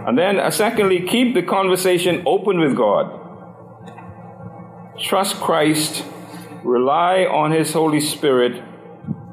And 0.07 0.19
then, 0.19 0.39
uh, 0.41 0.51
secondly, 0.51 1.01
keep 1.07 1.35
the 1.35 1.43
conversation 1.43 2.23
open 2.27 2.59
with 2.59 2.77
God. 2.77 3.21
Trust 4.99 5.37
Christ, 5.37 6.05
rely 6.65 7.25
on 7.25 7.53
His 7.53 7.73
Holy 7.73 8.01
Spirit, 8.01 8.63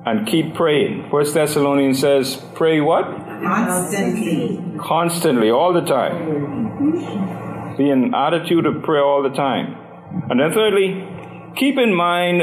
and 0.05 0.27
keep 0.27 0.53
praying. 0.55 1.09
First 1.09 1.33
Thessalonians 1.33 1.99
says, 1.99 2.41
pray 2.55 2.81
what? 2.81 3.05
Constantly. 3.05 4.63
Constantly, 4.79 5.49
all 5.49 5.73
the 5.73 5.81
time. 5.81 7.75
Be 7.77 7.89
an 7.89 8.13
attitude 8.13 8.65
of 8.65 8.83
prayer 8.83 9.03
all 9.03 9.23
the 9.23 9.29
time. 9.29 9.75
And 10.29 10.39
then 10.39 10.51
thirdly, 10.51 11.07
keep 11.55 11.77
in 11.77 11.93
mind 11.95 12.41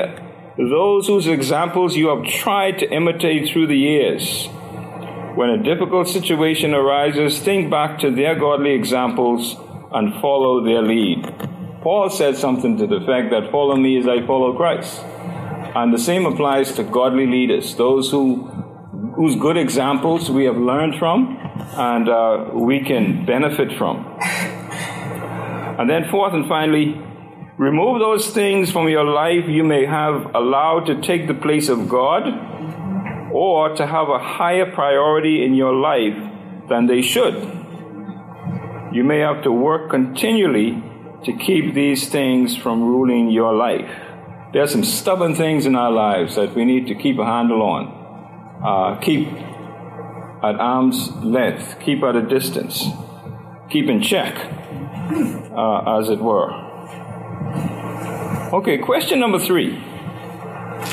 those 0.57 1.07
whose 1.07 1.27
examples 1.27 1.97
you 1.97 2.09
have 2.09 2.25
tried 2.25 2.79
to 2.79 2.91
imitate 2.91 3.51
through 3.51 3.67
the 3.67 3.77
years. 3.77 4.49
When 5.37 5.51
a 5.51 5.63
difficult 5.63 6.09
situation 6.09 6.73
arises, 6.73 7.39
think 7.41 7.71
back 7.71 7.99
to 7.99 8.11
their 8.11 8.35
godly 8.35 8.73
examples 8.73 9.55
and 9.93 10.19
follow 10.23 10.65
their 10.65 10.81
lead. 10.81 11.27
Paul 11.83 12.09
said 12.09 12.37
something 12.37 12.79
to 12.79 12.87
the 12.87 12.97
effect 12.97 13.31
that 13.33 13.51
follow 13.53 13.77
me 13.77 13.99
as 13.99 14.09
I 14.09 14.27
follow 14.27 14.57
Christ. 14.57 14.99
And 15.75 15.93
the 15.93 15.99
same 15.99 16.25
applies 16.25 16.73
to 16.77 16.85
godly 16.85 17.27
leaders, 17.27 17.75
those 17.77 18.11
who 18.11 18.47
whose 19.15 19.37
good 19.37 19.59
examples 19.59 20.31
we 20.31 20.47
have 20.47 20.57
learned 20.57 20.99
from 20.99 21.39
and 21.77 22.09
uh, 22.09 22.51
we 22.55 22.81
can 22.81 23.27
benefit 23.27 23.77
from. 23.77 24.19
And 25.79 25.91
then, 25.91 26.09
fourth 26.11 26.33
and 26.33 26.49
finally, 26.49 26.99
remove 27.59 27.99
those 27.99 28.31
things 28.31 28.73
from 28.73 28.89
your 28.89 29.05
life 29.05 29.45
you 29.49 29.65
may 29.65 29.85
have 29.85 30.35
allowed 30.35 30.87
to 30.87 31.03
take 31.03 31.27
the 31.27 31.35
place 31.35 31.69
of 31.69 31.91
God 31.91 32.25
or 33.37 33.77
to 33.77 33.87
have 33.87 34.09
a 34.09 34.19
higher 34.19 34.65
priority 34.65 35.45
in 35.45 35.55
your 35.55 35.75
life 35.75 36.17
than 36.71 36.87
they 36.87 37.03
should. 37.03 37.35
You 38.95 39.05
may 39.05 39.19
have 39.19 39.43
to 39.43 39.53
work 39.53 39.91
continually 39.91 40.83
to 41.25 41.33
keep 41.35 41.75
these 41.75 42.09
things 42.09 42.57
from 42.57 42.83
ruling 42.83 43.31
your 43.31 43.53
life. 43.55 43.91
There 44.55 44.63
are 44.63 44.67
some 44.67 44.85
stubborn 44.85 45.35
things 45.35 45.67
in 45.67 45.77
our 45.77 45.91
lives 45.93 46.37
that 46.37 46.55
we 46.55 46.65
need 46.65 46.87
to 46.87 46.95
keep 46.95 47.19
a 47.19 47.27
handle 47.27 47.61
on. 47.61 47.83
Uh, 48.65 48.99
keep 49.01 49.29
at 49.29 50.57
arm's 50.59 51.11
length, 51.17 51.79
keep 51.81 52.03
at 52.05 52.17
a 52.17 52.23
distance, 52.23 52.87
keep 53.69 53.87
in 53.91 54.01
check, 54.01 54.35
uh, 55.55 55.99
as 55.99 56.09
it 56.09 56.21
were. 56.21 56.51
Okay, 58.55 58.79
question 58.79 59.21
number 59.21 59.39
three. 59.39 59.86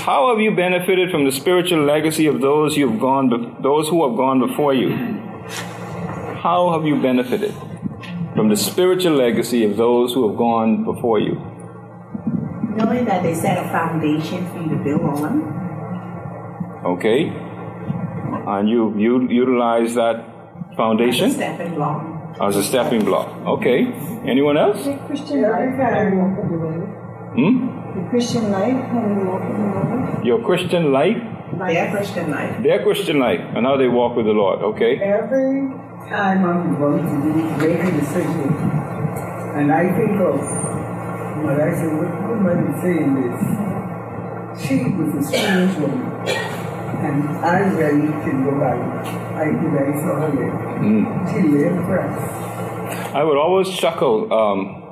How 0.06 0.30
have 0.30 0.40
you 0.42 0.52
benefited 0.56 1.12
from 1.12 1.24
the 1.26 1.32
spiritual 1.32 1.84
legacy 1.84 2.28
of 2.28 2.42
those 2.42 2.76
you 2.76 2.90
have 2.90 3.00
gone, 3.00 3.30
be- 3.30 3.56
those 3.62 3.88
who 3.88 4.08
have 4.08 4.18
gone 4.18 4.40
before 4.46 4.74
you? 4.74 4.90
How 6.46 6.72
have 6.74 6.86
you 6.86 7.02
benefited 7.02 7.54
from 8.36 8.50
the 8.50 8.58
spiritual 8.58 9.14
legacy 9.14 9.64
of 9.64 9.78
those 9.78 10.14
who 10.14 10.28
have 10.28 10.38
gone 10.38 10.84
before 10.84 11.20
you? 11.20 11.36
Knowing 12.76 13.06
that 13.06 13.24
they 13.24 13.34
set 13.34 13.58
a 13.66 13.70
foundation 13.70 14.46
for 14.52 14.62
you 14.64 14.70
to 14.70 14.84
build 14.84 15.02
on. 15.02 15.34
Okay, 16.86 17.30
and 18.56 18.68
you 18.70 18.94
you 18.98 19.22
utilize 19.30 19.96
that 19.96 20.26
foundation 20.76 21.28
As 21.30 21.36
a 21.36 21.38
stepping 21.38 21.76
block. 21.76 22.42
as 22.42 22.56
a 22.58 22.64
stepping 22.64 23.06
block. 23.06 23.30
Okay. 23.56 23.78
Anyone 24.26 24.58
else? 24.58 24.84
Christian 25.08 25.44
life, 25.44 25.76
how 25.78 26.04
we 26.10 26.18
walk 26.18 26.38
with 26.42 26.50
the 26.52 26.58
Lord. 26.58 26.84
Hmm? 27.40 27.83
The 27.96 28.10
Christian 28.10 28.52
life, 28.52 28.80
how 28.92 29.02
we 29.08 29.24
walk 29.24 29.42
with 29.48 29.58
the 29.58 29.66
Lord. 29.66 30.26
Your 30.26 30.40
Christian 30.44 30.92
life, 30.92 31.18
Their 31.58 31.92
Christian 31.92 32.32
life. 32.32 32.64
their 32.64 32.82
Christian 32.84 33.20
life, 33.20 33.42
and 33.56 33.66
how 33.66 33.78
they 33.78 33.88
walk 33.88 34.16
with 34.16 34.26
the 34.26 34.32
Lord. 34.34 34.60
Okay. 34.74 34.98
Every 34.98 35.70
time 36.10 36.44
I'm 36.46 36.78
going 36.80 37.04
to 37.04 37.18
make 37.62 37.80
a 37.80 37.92
decision, 37.92 38.50
and 39.60 39.72
I 39.72 39.84
think 39.98 40.20
of, 40.20 40.40
but 41.46 41.62
I 41.62 41.70
say, 41.74 41.88
what 41.94 42.12
woman 42.30 42.74
is 42.74 42.82
saying 42.82 43.14
this? 43.22 43.40
She 44.66 44.76
was 44.98 45.14
a 45.14 45.24
strange 45.30 45.76
woman, 45.78 46.02
and 47.06 47.46
I 47.46 47.60
really 47.78 48.08
can 48.26 48.44
go 48.46 48.52
by. 48.60 48.74
I 49.38 49.46
think 49.54 49.74
I 49.78 49.94
saw 50.02 50.14
her 50.22 50.30
live. 50.30 50.56
Mm. 50.82 51.04
She 51.32 51.48
lived 51.48 51.86
for 51.86 52.00
us. 52.00 53.14
I 53.14 53.24
would 53.24 53.38
always 53.38 53.70
chuckle. 53.70 54.34
Um, 54.34 54.83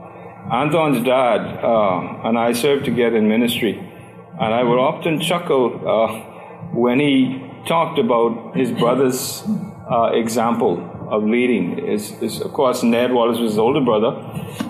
Anton's 0.49 1.06
dad 1.06 1.63
uh, 1.63 2.27
and 2.27 2.38
I 2.38 2.54
served 2.54 2.86
together 2.86 3.17
in 3.17 3.27
ministry, 3.27 3.77
and 3.77 4.54
I 4.54 4.63
would 4.63 4.80
often 4.80 5.19
chuckle 5.19 5.88
uh, 5.88 6.73
when 6.73 6.99
he 6.99 7.43
talked 7.67 7.99
about 7.99 8.56
his 8.56 8.71
brother's 8.71 9.43
uh, 9.89 10.12
example 10.13 10.88
of 11.10 11.23
leading. 11.23 11.80
Is, 11.80 12.12
is 12.21 12.41
of 12.41 12.54
course 12.54 12.84
Ned 12.84 13.12
Wallace 13.13 13.39
was 13.39 13.51
his 13.51 13.60
older 13.60 13.82
brother, 13.82 14.12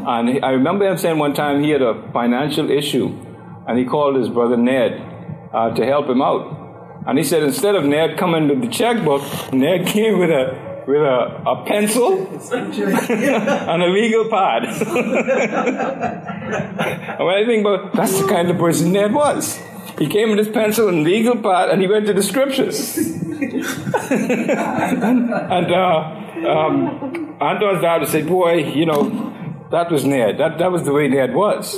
and 0.08 0.30
he, 0.30 0.42
I 0.42 0.52
remember 0.52 0.88
him 0.88 0.98
saying 0.98 1.18
one 1.18 1.34
time 1.34 1.64
he 1.64 1.70
had 1.70 1.82
a 1.82 2.12
financial 2.12 2.70
issue, 2.70 3.08
and 3.68 3.78
he 3.78 3.86
called 3.86 4.16
his 4.16 4.30
brother 4.30 4.58
Ned 4.58 5.02
uh, 5.54 5.74
to 5.76 5.86
help 5.86 6.08
him 6.08 6.22
out. 6.22 6.58
And 7.08 7.18
he 7.18 7.24
said 7.24 7.44
instead 7.44 7.76
of 7.76 7.84
Ned 7.86 8.18
coming 8.18 8.48
with 8.48 8.62
the 8.62 8.68
checkbook, 8.68 9.24
Ned 9.52 9.88
came 9.88 10.20
with 10.20 10.30
a 10.30 10.71
with 10.92 11.02
a, 11.02 11.42
a 11.48 11.64
pencil 11.66 12.28
and 12.52 13.82
a 13.82 13.88
legal 13.88 14.30
pad. 14.30 14.66
and 17.18 17.26
when 17.26 17.36
I 17.36 17.46
think 17.46 17.66
about 17.66 17.94
that's 17.94 18.20
the 18.20 18.28
kind 18.28 18.50
of 18.50 18.58
person 18.58 18.92
Ned 18.92 19.14
was. 19.14 19.58
He 19.98 20.08
came 20.08 20.30
with 20.30 20.40
his 20.40 20.50
pencil 20.50 20.90
and 20.90 21.04
legal 21.04 21.38
pad 21.38 21.70
and 21.70 21.82
he 21.82 21.88
went 21.88 22.08
to 22.08 22.14
the 22.14 22.24
scriptures. 22.24 22.98
and, 22.98 23.64
and 25.32 25.72
uh, 25.72 26.50
um, 26.50 27.38
Anton's 27.40 27.82
dad 27.82 28.02
would 28.02 28.10
say, 28.10 28.24
"Boy, 28.24 28.74
you 28.74 28.86
know, 28.86 29.10
that 29.72 29.90
was 29.92 30.04
Ned. 30.06 30.38
That 30.40 30.58
that 30.58 30.72
was 30.72 30.84
the 30.84 30.94
way 30.94 31.08
Ned 31.08 31.34
was." 31.34 31.74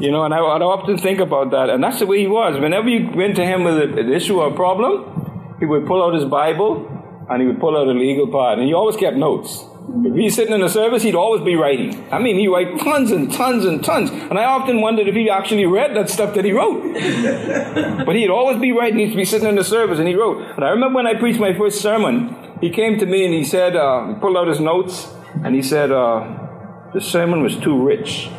You 0.00 0.10
know, 0.12 0.24
and 0.24 0.32
I, 0.32 0.38
I'd 0.38 0.62
often 0.62 0.96
think 0.96 1.20
about 1.20 1.50
that, 1.50 1.68
and 1.70 1.82
that's 1.82 1.98
the 1.98 2.06
way 2.06 2.20
he 2.20 2.28
was. 2.28 2.56
Whenever 2.58 2.88
you 2.88 3.10
went 3.14 3.36
to 3.36 3.44
him 3.44 3.64
with 3.64 3.98
an 3.98 4.12
issue 4.12 4.40
or 4.40 4.52
a 4.52 4.54
problem, 4.54 5.56
he 5.58 5.66
would 5.66 5.86
pull 5.86 6.02
out 6.04 6.14
his 6.14 6.24
Bible 6.24 6.97
and 7.30 7.42
he 7.42 7.46
would 7.46 7.60
pull 7.60 7.76
out 7.76 7.88
a 7.88 7.92
legal 7.92 8.26
part, 8.26 8.58
and 8.58 8.66
he 8.66 8.74
always 8.74 8.96
kept 8.96 9.16
notes. 9.16 9.64
If 10.04 10.14
he's 10.14 10.34
sitting 10.34 10.52
in 10.52 10.60
the 10.60 10.68
service, 10.68 11.02
he'd 11.02 11.14
always 11.14 11.42
be 11.42 11.56
writing. 11.56 12.06
I 12.12 12.18
mean, 12.18 12.38
he 12.38 12.46
write 12.46 12.78
tons 12.78 13.10
and 13.10 13.32
tons 13.32 13.64
and 13.64 13.82
tons. 13.82 14.10
And 14.10 14.38
I 14.38 14.44
often 14.44 14.82
wondered 14.82 15.08
if 15.08 15.14
he 15.14 15.30
actually 15.30 15.64
read 15.64 15.96
that 15.96 16.10
stuff 16.10 16.34
that 16.34 16.44
he 16.44 16.52
wrote. 16.52 16.82
but 18.04 18.14
he'd 18.14 18.28
always 18.28 18.60
be 18.60 18.72
writing. 18.72 18.98
He'd 18.98 19.16
be 19.16 19.24
sitting 19.24 19.48
in 19.48 19.54
the 19.54 19.64
service 19.64 19.98
and 19.98 20.06
he 20.06 20.14
wrote. 20.14 20.42
And 20.56 20.64
I 20.64 20.68
remember 20.70 20.96
when 20.96 21.06
I 21.06 21.14
preached 21.14 21.40
my 21.40 21.54
first 21.56 21.80
sermon, 21.80 22.36
he 22.60 22.68
came 22.68 22.98
to 22.98 23.06
me 23.06 23.24
and 23.24 23.32
he 23.32 23.44
said, 23.44 23.76
uh, 23.76 24.08
he 24.08 24.14
pulled 24.20 24.36
out 24.36 24.46
his 24.46 24.60
notes 24.60 25.08
and 25.42 25.54
he 25.54 25.62
said, 25.62 25.90
uh, 25.90 26.36
the 26.92 27.00
sermon 27.00 27.42
was 27.42 27.56
too 27.56 27.82
rich. 27.82 28.30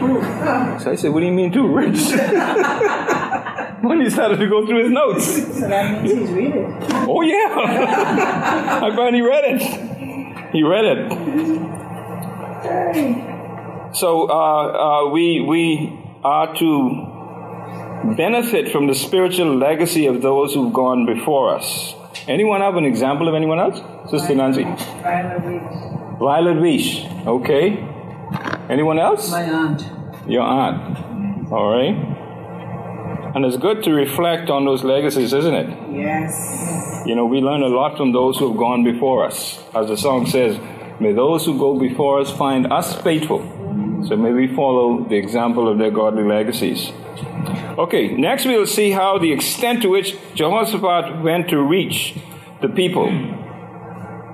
So 0.00 0.90
I 0.90 0.94
said, 0.94 1.12
what 1.12 1.20
do 1.20 1.26
you 1.26 1.32
mean 1.32 1.52
too 1.52 1.68
rich? 1.68 1.98
when 3.86 4.00
he 4.00 4.10
started 4.10 4.38
to 4.38 4.46
go 4.46 4.66
through 4.66 4.82
his 4.84 4.92
notes. 4.92 5.24
So 5.58 5.68
that 5.68 6.02
means 6.02 6.18
he's 6.18 6.30
reading. 6.30 6.76
Oh 7.08 7.22
yeah, 7.22 8.80
I 8.82 8.94
finally 8.94 9.22
read 9.22 9.44
it. 9.46 9.62
He 10.52 10.62
read 10.62 10.84
it. 10.84 11.10
So 13.94 14.28
uh, 14.28 15.04
uh, 15.06 15.10
we 15.10 15.40
we 15.40 15.98
are 16.22 16.54
to 16.56 18.14
benefit 18.16 18.70
from 18.70 18.86
the 18.86 18.94
spiritual 18.94 19.56
legacy 19.56 20.06
of 20.06 20.22
those 20.22 20.54
who've 20.54 20.72
gone 20.72 21.06
before 21.06 21.56
us. 21.56 21.94
Anyone 22.28 22.60
have 22.60 22.76
an 22.76 22.84
example 22.84 23.28
of 23.28 23.34
anyone 23.34 23.58
else? 23.58 23.80
Sister 24.10 24.34
Nancy. 24.34 24.64
Violet 24.64 25.44
Weeks. 25.44 25.74
Violet 26.20 26.56
Weish. 26.58 27.26
Okay. 27.26 27.78
Anyone 28.68 28.98
else? 28.98 29.30
My 29.30 29.42
aunt. 29.42 29.82
Your 30.28 30.42
aunt. 30.42 31.50
All 31.50 31.70
right. 31.74 32.09
And 33.34 33.44
it's 33.44 33.56
good 33.56 33.82
to 33.84 33.92
reflect 33.92 34.50
on 34.50 34.64
those 34.64 34.82
legacies, 34.82 35.32
isn't 35.32 35.54
it? 35.54 35.68
Yes. 35.92 37.02
You 37.06 37.14
know, 37.14 37.26
we 37.26 37.40
learn 37.40 37.62
a 37.62 37.68
lot 37.68 37.96
from 37.96 38.12
those 38.12 38.38
who 38.38 38.48
have 38.48 38.56
gone 38.56 38.82
before 38.82 39.24
us. 39.24 39.62
As 39.74 39.86
the 39.88 39.96
song 39.96 40.26
says, 40.26 40.58
may 41.00 41.12
those 41.12 41.44
who 41.44 41.58
go 41.58 41.78
before 41.78 42.20
us 42.20 42.30
find 42.30 42.72
us 42.72 43.00
faithful. 43.02 43.40
So 44.08 44.16
may 44.16 44.32
we 44.32 44.54
follow 44.54 45.04
the 45.08 45.16
example 45.16 45.68
of 45.68 45.78
their 45.78 45.90
godly 45.90 46.24
legacies. 46.24 46.90
Okay, 47.78 48.16
next 48.16 48.46
we'll 48.46 48.66
see 48.66 48.90
how 48.90 49.18
the 49.18 49.32
extent 49.32 49.82
to 49.82 49.88
which 49.88 50.16
Jehoshaphat 50.34 51.22
went 51.22 51.48
to 51.50 51.62
reach 51.62 52.16
the 52.60 52.68
people. 52.68 53.06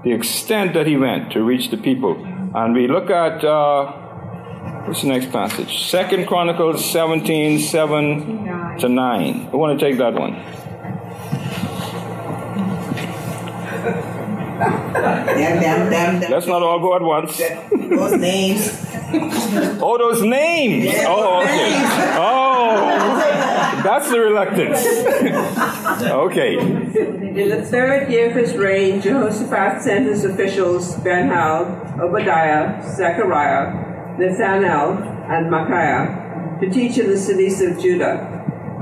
The 0.05 0.13
extent 0.13 0.73
that 0.75 0.87
he 0.87 0.97
went 0.97 1.33
to 1.33 1.43
reach 1.43 1.71
the 1.71 1.77
people. 1.77 2.17
And 2.55 2.75
we 2.75 2.89
look 2.89 3.11
at, 3.11 3.45
uh, 3.45 4.06
what's 4.87 5.03
the 5.03 5.09
next 5.09 5.31
passage? 5.33 5.87
Second 5.89 6.27
Chronicles 6.27 6.85
17, 6.91 7.61
7 7.61 8.79
to 8.79 8.89
9. 8.89 9.49
I 9.53 9.57
want 9.57 9.79
to 9.79 9.85
take 9.85 9.99
that 9.99 10.15
one. 10.15 10.33
Damn, 14.57 15.61
damn, 15.61 15.91
damn, 15.91 16.21
damn. 16.21 16.31
Let's 16.31 16.47
not 16.47 16.63
all 16.63 16.81
go 16.81 16.97
at 16.97 17.03
once. 17.03 17.39
Those 17.39 18.19
names. 18.19 18.83
Oh, 19.81 19.97
those 19.99 20.23
names. 20.23 20.95
Oh, 21.07 21.43
okay. 21.43 21.73
Oh, 22.19 23.83
that's 23.85 24.11
the 24.11 24.19
reluctance. 24.19 24.85
okay. 26.03 26.59
In 26.59 27.49
the 27.51 27.63
third 27.65 28.11
year 28.11 28.31
of 28.31 28.37
his 28.37 28.57
reign, 28.57 29.01
Jehoshaphat 29.01 29.83
sent 29.83 30.07
his 30.07 30.25
officials 30.25 30.97
Benhal, 30.97 32.01
Obadiah, 32.01 32.83
Zechariah, 32.97 33.86
Nathanael, 34.19 34.99
and 35.29 35.51
Micaiah 35.51 36.59
to 36.61 36.71
teach 36.71 36.99
in 36.99 37.11
the 37.11 37.19
cities 37.19 37.61
of 37.61 37.79
Judah. 37.79 38.33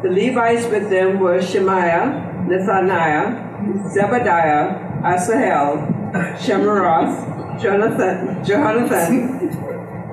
The 0.02 0.10
Levites 0.10 0.66
with 0.66 0.90
them 0.90 1.18
were 1.18 1.40
Shemaiah, 1.40 2.44
Nethaniah, 2.46 3.54
Zebadiah, 3.92 5.02
Asahel, 5.02 6.12
Shemaroth, 6.38 7.60
Jonathan, 7.60 8.44
Jonathan, 8.44 9.64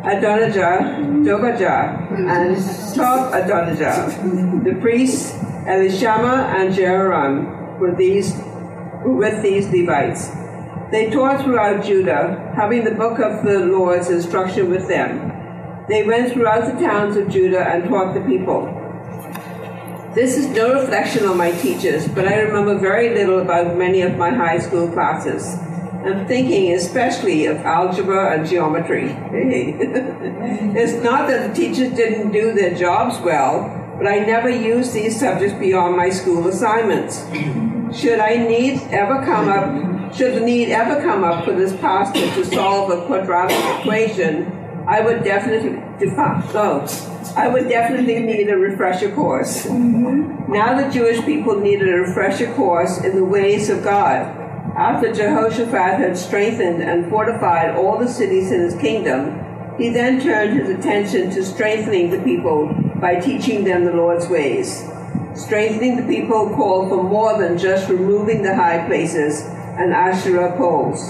Adonijah, 0.04 1.22
Dobajah, 1.24 2.08
and 2.12 2.96
Tob 2.96 3.34
Adonijah. 3.34 4.62
The 4.64 4.76
priests 4.82 5.34
Elishama 5.68 6.56
and 6.56 6.74
Jehoram 6.74 7.80
were 7.80 7.94
these 7.94 8.34
with 9.04 9.44
these 9.44 9.68
Levites. 9.70 10.41
They 10.92 11.10
taught 11.10 11.44
throughout 11.44 11.86
Judah, 11.86 12.52
having 12.54 12.84
the 12.84 12.92
book 12.92 13.20
of 13.20 13.46
the 13.46 13.60
Lord's 13.60 14.10
instruction 14.10 14.70
with 14.70 14.90
them. 14.90 15.86
They 15.88 16.04
went 16.04 16.34
throughout 16.34 16.66
the 16.66 16.86
towns 16.86 17.16
of 17.16 17.30
Judah 17.30 17.66
and 17.66 17.88
taught 17.88 18.14
the 18.14 18.20
people. 18.22 18.66
This 20.14 20.36
is 20.36 20.48
no 20.48 20.82
reflection 20.82 21.26
on 21.26 21.38
my 21.38 21.52
teachers, 21.52 22.10
but 22.10 22.28
I 22.28 22.40
remember 22.40 22.78
very 22.78 23.14
little 23.14 23.40
about 23.40 23.78
many 23.78 24.02
of 24.02 24.18
my 24.18 24.32
high 24.32 24.60
school 24.60 24.92
classes. 24.92 25.58
I'm 26.04 26.28
thinking 26.28 26.74
especially 26.74 27.46
of 27.46 27.58
algebra 27.60 28.38
and 28.38 28.46
geometry. 28.46 29.12
it's 29.32 31.02
not 31.02 31.30
that 31.30 31.48
the 31.48 31.54
teachers 31.54 31.94
didn't 31.94 32.34
do 32.34 32.54
their 32.54 32.76
jobs 32.76 33.18
well, 33.20 33.96
but 33.98 34.08
I 34.08 34.20
never 34.20 34.50
used 34.50 34.94
these 34.94 35.18
subjects 35.18 35.58
beyond 35.58 35.96
my 35.96 36.10
school 36.10 36.50
assignments. 36.50 37.24
Should 37.98 38.20
I 38.20 38.36
need 38.36 38.82
ever 38.90 39.24
come 39.24 39.48
up, 39.48 39.91
should 40.14 40.36
the 40.36 40.42
need 40.42 40.70
ever 40.72 41.02
come 41.02 41.24
up 41.24 41.46
for 41.46 41.54
this 41.54 41.76
pastor 41.78 42.20
to 42.20 42.46
solve 42.46 42.92
a 42.92 43.06
quadratic 43.06 43.80
equation, 43.80 44.52
I 44.88 45.02
would 45.02 45.24
definitely 45.24 45.80
defi- 46.00 46.58
oh, 46.58 47.34
I 47.38 47.48
would 47.48 47.70
definitely 47.70 48.20
need 48.20 48.50
a 48.50 48.58
refresher 48.58 49.14
course. 49.14 49.66
Mm-hmm. 49.66 50.52
Now 50.52 50.82
the 50.82 50.92
Jewish 50.92 51.24
people 51.24 51.60
needed 51.60 51.88
a 51.88 52.00
refresher 52.00 52.54
course 52.54 53.04
in 53.04 53.16
the 53.16 53.24
ways 53.24 53.70
of 53.70 53.84
God. 53.84 54.38
After 54.76 55.14
Jehoshaphat 55.14 56.00
had 56.00 56.18
strengthened 56.18 56.82
and 56.82 57.10
fortified 57.10 57.76
all 57.76 57.98
the 57.98 58.08
cities 58.08 58.52
in 58.52 58.62
his 58.62 58.76
kingdom, 58.76 59.40
he 59.78 59.90
then 59.90 60.22
turned 60.22 60.60
his 60.60 60.70
attention 60.70 61.30
to 61.32 61.44
strengthening 61.44 62.10
the 62.10 62.22
people 62.24 62.74
by 63.00 63.16
teaching 63.16 63.64
them 63.64 63.86
the 63.86 63.94
Lord's 63.94 64.28
ways. 64.28 64.84
Strengthening 65.36 65.96
the 65.96 66.08
people 66.08 66.50
called 66.50 66.90
for 66.90 67.04
more 67.04 67.38
than 67.38 67.58
just 67.58 67.90
removing 67.90 68.44
the 68.44 68.56
high 68.56 68.86
places 68.88 69.44
and 69.82 69.94
Asherah 69.94 70.56
poles. 70.58 71.02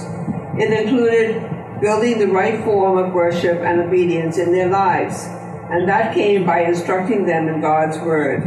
It 0.57 0.71
included 0.71 1.81
building 1.81 2.19
the 2.19 2.27
right 2.27 2.63
form 2.63 2.97
of 2.97 3.13
worship 3.13 3.59
and 3.59 3.81
obedience 3.81 4.37
in 4.37 4.53
their 4.53 4.69
lives, 4.69 5.25
and 5.69 5.89
that 5.89 6.13
came 6.13 6.45
by 6.45 6.61
instructing 6.61 7.25
them 7.25 7.49
in 7.49 7.59
God's 7.59 7.97
Word. 7.99 8.43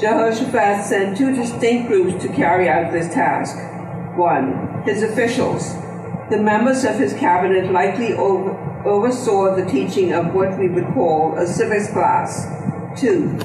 Jehoshaphat 0.00 0.84
sent 0.84 1.16
two 1.16 1.34
distinct 1.34 1.88
groups 1.88 2.22
to 2.22 2.32
carry 2.32 2.68
out 2.68 2.92
this 2.92 3.12
task. 3.12 3.56
One, 4.16 4.82
his 4.84 5.02
officials. 5.02 5.74
The 6.30 6.38
members 6.38 6.84
of 6.84 6.96
his 6.96 7.14
cabinet 7.14 7.70
likely 7.72 8.14
over, 8.14 8.50
oversaw 8.84 9.56
the 9.56 9.64
teaching 9.64 10.12
of 10.12 10.34
what 10.34 10.58
we 10.58 10.68
would 10.68 10.86
call 10.94 11.36
a 11.36 11.46
civics 11.46 11.92
class. 11.92 12.46
Two, 13.00 13.38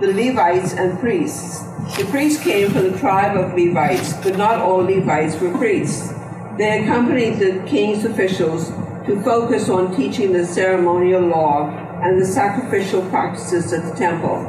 the 0.00 0.12
Levites 0.12 0.74
and 0.74 0.98
priests. 0.98 1.64
The 1.94 2.04
priests 2.10 2.42
came 2.42 2.70
from 2.70 2.92
the 2.92 2.98
tribe 2.98 3.38
of 3.38 3.54
Levites, 3.54 4.12
but 4.22 4.36
not 4.36 4.58
all 4.58 4.78
Levites 4.78 5.40
were 5.40 5.56
priests. 5.56 6.12
They 6.58 6.82
accompanied 6.82 7.38
the 7.38 7.62
king's 7.66 8.04
officials 8.04 8.68
to 9.06 9.22
focus 9.22 9.70
on 9.70 9.96
teaching 9.96 10.32
the 10.32 10.44
ceremonial 10.44 11.22
law 11.22 11.70
and 12.02 12.20
the 12.20 12.26
sacrificial 12.26 13.02
practices 13.08 13.72
at 13.72 13.84
the 13.84 13.98
temple. 13.98 14.42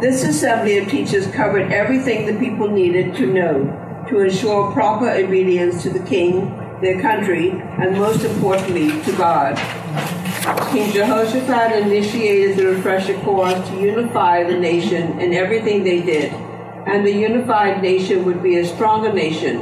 This 0.00 0.24
assembly 0.24 0.78
of 0.78 0.88
teachers 0.88 1.28
covered 1.28 1.70
everything 1.70 2.26
the 2.26 2.38
people 2.44 2.68
needed 2.68 3.14
to 3.16 3.26
know 3.26 4.04
to 4.08 4.20
ensure 4.20 4.72
proper 4.72 5.10
obedience 5.10 5.82
to 5.82 5.90
the 5.90 6.04
king, 6.04 6.48
their 6.80 7.00
country, 7.00 7.50
and 7.50 7.96
most 7.96 8.24
importantly, 8.24 8.90
to 9.02 9.12
God. 9.16 9.56
King 10.72 10.92
Jehoshaphat 10.92 11.72
initiated 11.86 12.56
the 12.56 12.66
refresher 12.66 13.14
course 13.20 13.66
to 13.68 13.80
unify 13.80 14.42
the 14.42 14.58
nation 14.58 15.18
in 15.20 15.32
everything 15.32 15.84
they 15.84 16.02
did, 16.02 16.32
and 16.86 17.06
the 17.06 17.12
unified 17.12 17.82
nation 17.82 18.24
would 18.24 18.42
be 18.42 18.56
a 18.56 18.66
stronger 18.66 19.12
nation. 19.12 19.60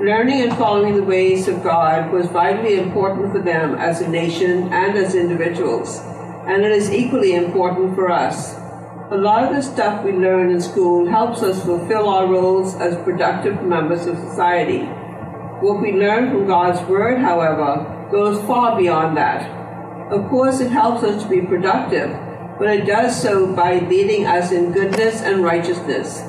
Learning 0.00 0.42
and 0.42 0.56
following 0.58 0.96
the 0.96 1.02
ways 1.02 1.48
of 1.48 1.62
God 1.62 2.10
was 2.12 2.26
vitally 2.26 2.78
important 2.78 3.32
for 3.32 3.38
them 3.38 3.74
as 3.76 4.00
a 4.00 4.08
nation 4.08 4.72
and 4.72 4.98
as 4.98 5.14
individuals, 5.14 6.00
and 6.46 6.64
it 6.64 6.72
is 6.72 6.90
equally 6.90 7.34
important 7.34 7.94
for 7.94 8.10
us. 8.10 8.54
A 9.10 9.16
lot 9.16 9.44
of 9.44 9.54
the 9.54 9.62
stuff 9.62 10.04
we 10.04 10.12
learn 10.12 10.50
in 10.50 10.60
school 10.60 11.06
helps 11.06 11.42
us 11.42 11.62
fulfill 11.64 12.08
our 12.08 12.26
roles 12.26 12.74
as 12.76 12.96
productive 13.04 13.62
members 13.62 14.06
of 14.06 14.16
society. 14.16 14.80
What 15.60 15.80
we 15.80 15.92
learn 15.92 16.30
from 16.30 16.46
God's 16.46 16.80
Word, 16.88 17.20
however, 17.20 18.08
goes 18.10 18.44
far 18.46 18.76
beyond 18.76 19.16
that. 19.16 19.48
Of 20.10 20.28
course, 20.28 20.60
it 20.60 20.70
helps 20.70 21.04
us 21.04 21.22
to 21.22 21.28
be 21.28 21.42
productive, 21.42 22.10
but 22.58 22.68
it 22.68 22.86
does 22.86 23.20
so 23.20 23.54
by 23.54 23.78
leading 23.78 24.26
us 24.26 24.50
in 24.50 24.72
goodness 24.72 25.22
and 25.22 25.44
righteousness. 25.44 26.22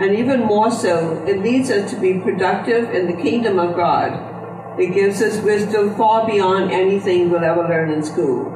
And 0.00 0.14
even 0.14 0.40
more 0.40 0.70
so, 0.70 1.24
it 1.26 1.42
leads 1.42 1.70
us 1.70 1.90
to 1.90 1.98
be 1.98 2.20
productive 2.20 2.90
in 2.90 3.06
the 3.06 3.22
kingdom 3.22 3.58
of 3.58 3.76
God. 3.76 4.78
It 4.78 4.92
gives 4.92 5.22
us 5.22 5.42
wisdom 5.42 5.96
far 5.96 6.26
beyond 6.26 6.70
anything 6.70 7.30
we'll 7.30 7.44
ever 7.44 7.62
learn 7.62 7.90
in 7.90 8.02
school. 8.02 8.52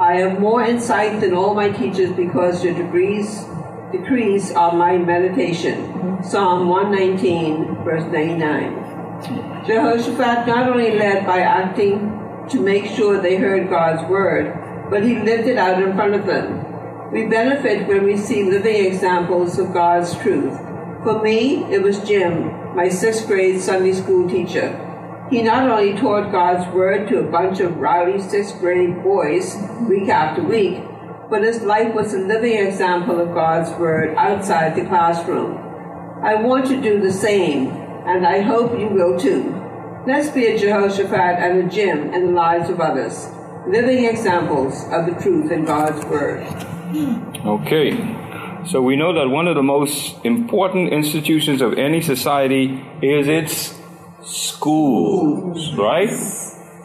I 0.00 0.14
have 0.16 0.40
more 0.40 0.64
insight 0.64 1.20
than 1.20 1.34
all 1.34 1.54
my 1.54 1.68
teachers 1.70 2.10
because 2.12 2.64
your 2.64 2.74
degrees 2.74 3.44
decrees 3.92 4.50
are 4.52 4.72
my 4.72 4.96
meditation. 4.96 6.20
Psalm 6.24 6.68
119, 6.68 7.84
verse 7.84 8.10
99. 8.10 9.64
Jehoshaphat 9.66 10.48
not 10.48 10.68
only 10.68 10.98
led 10.98 11.24
by 11.24 11.40
acting 11.40 12.18
to 12.48 12.58
make 12.58 12.86
sure 12.86 13.20
they 13.20 13.36
heard 13.36 13.70
God's 13.70 14.02
word, 14.10 14.90
but 14.90 15.04
he 15.04 15.20
lived 15.20 15.46
it 15.46 15.58
out 15.58 15.80
in 15.80 15.94
front 15.94 16.14
of 16.14 16.26
them. 16.26 17.12
We 17.12 17.26
benefit 17.26 17.86
when 17.86 18.04
we 18.04 18.16
see 18.16 18.42
living 18.42 18.86
examples 18.86 19.58
of 19.58 19.72
God's 19.72 20.16
truth. 20.18 20.58
For 21.02 21.20
me, 21.20 21.64
it 21.64 21.82
was 21.82 21.98
Jim, 22.06 22.76
my 22.76 22.88
sixth 22.88 23.26
grade 23.26 23.60
Sunday 23.60 23.92
school 23.92 24.28
teacher. 24.30 24.78
He 25.30 25.42
not 25.42 25.68
only 25.68 25.94
taught 25.98 26.30
God's 26.30 26.72
word 26.72 27.08
to 27.08 27.18
a 27.18 27.28
bunch 27.28 27.58
of 27.58 27.78
rowdy 27.78 28.20
sixth 28.20 28.60
grade 28.60 29.02
boys 29.02 29.56
week 29.88 30.08
after 30.08 30.44
week, 30.44 30.80
but 31.28 31.42
his 31.42 31.62
life 31.62 31.92
was 31.92 32.14
a 32.14 32.18
living 32.18 32.56
example 32.56 33.18
of 33.18 33.34
God's 33.34 33.70
word 33.80 34.14
outside 34.16 34.76
the 34.76 34.84
classroom. 34.84 35.58
I 36.22 36.36
want 36.36 36.66
to 36.66 36.80
do 36.80 37.00
the 37.00 37.12
same, 37.12 37.68
and 38.06 38.24
I 38.24 38.40
hope 38.40 38.78
you 38.78 38.86
will 38.86 39.18
too. 39.18 39.58
Let's 40.06 40.30
be 40.30 40.46
a 40.46 40.56
Jehoshaphat 40.56 41.10
and 41.40 41.64
a 41.64 41.68
Jim 41.68 42.14
in 42.14 42.26
the 42.26 42.32
lives 42.32 42.70
of 42.70 42.78
others, 42.78 43.28
living 43.66 44.04
examples 44.04 44.84
of 44.92 45.06
the 45.06 45.20
truth 45.20 45.50
in 45.50 45.64
God's 45.64 46.04
word. 46.06 46.46
Okay. 47.44 48.31
So 48.66 48.80
we 48.80 48.96
know 48.96 49.12
that 49.14 49.28
one 49.28 49.48
of 49.48 49.56
the 49.56 49.62
most 49.62 50.24
important 50.24 50.92
institutions 50.92 51.60
of 51.60 51.74
any 51.74 52.00
society 52.00 52.82
is 53.02 53.26
its 53.26 53.74
schools, 54.24 55.74
right? 55.74 56.10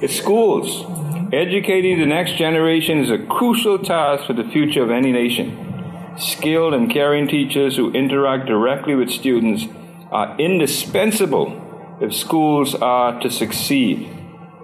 It's 0.01 0.15
schools. 0.15 0.85
Educating 1.31 1.99
the 1.99 2.05
next 2.05 2.35
generation 2.37 2.99
is 2.99 3.11
a 3.11 3.19
crucial 3.19 3.77
task 3.77 4.25
for 4.25 4.33
the 4.33 4.43
future 4.43 4.81
of 4.81 4.89
any 4.89 5.11
nation. 5.11 6.15
Skilled 6.17 6.73
and 6.73 6.89
caring 6.89 7.27
teachers 7.27 7.75
who 7.75 7.91
interact 7.91 8.47
directly 8.47 8.95
with 8.95 9.11
students 9.11 9.65
are 10.11 10.35
indispensable 10.39 11.97
if 12.01 12.13
schools 12.13 12.73
are 12.73 13.19
to 13.21 13.29
succeed. 13.29 14.09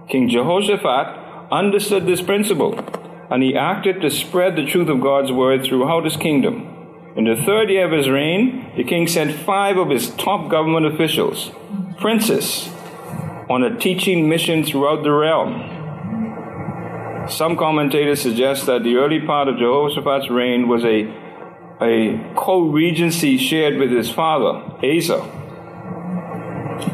King 0.10 0.30
Jehoshaphat 0.30 1.52
understood 1.52 2.08
this 2.08 2.22
principle 2.22 2.80
and 3.30 3.44
he 3.44 3.56
acted 3.56 4.02
to 4.02 4.10
spread 4.10 4.56
the 4.56 4.66
truth 4.66 4.90
of 4.90 5.02
God's 5.02 5.32
word 5.32 5.64
throughout 5.64 6.06
his 6.06 6.18
kingdom. 6.18 6.73
In 7.16 7.26
the 7.26 7.36
third 7.36 7.70
year 7.70 7.86
of 7.86 7.92
his 7.92 8.10
reign, 8.10 8.72
the 8.76 8.84
king 8.84 9.08
sent 9.08 9.36
five 9.36 9.78
of 9.78 9.92
his 9.92 10.10
top 10.16 10.50
government 10.50 10.88
officials, 10.88 11.52
princes, 12.00 12.70
on 13.48 13.62
a 13.64 13.78
teaching 13.78 14.28
mission 14.28 14.64
throughout 14.64 15.04
the 15.04 15.12
realm. 15.12 15.70
Some 17.30 17.56
commentators 17.56 18.20
suggest 18.20 18.66
that 18.66 18.84
the 18.84 18.96
early 18.96 19.20
part 19.20 19.48
of 19.48 19.60
Jehoshaphat's 19.60 20.32
reign 20.32 20.68
was 20.68 20.84
a, 20.84 21.06
a 21.82 22.34
co 22.36 22.62
regency 22.62 23.38
shared 23.38 23.78
with 23.78 23.92
his 23.92 24.10
father, 24.10 24.64
Asa, 24.84 25.22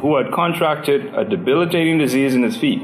who 0.01 0.17
had 0.17 0.33
contracted 0.33 1.15
a 1.15 1.23
debilitating 1.23 1.97
disease 1.97 2.35
in 2.35 2.43
his 2.43 2.57
feet. 2.57 2.81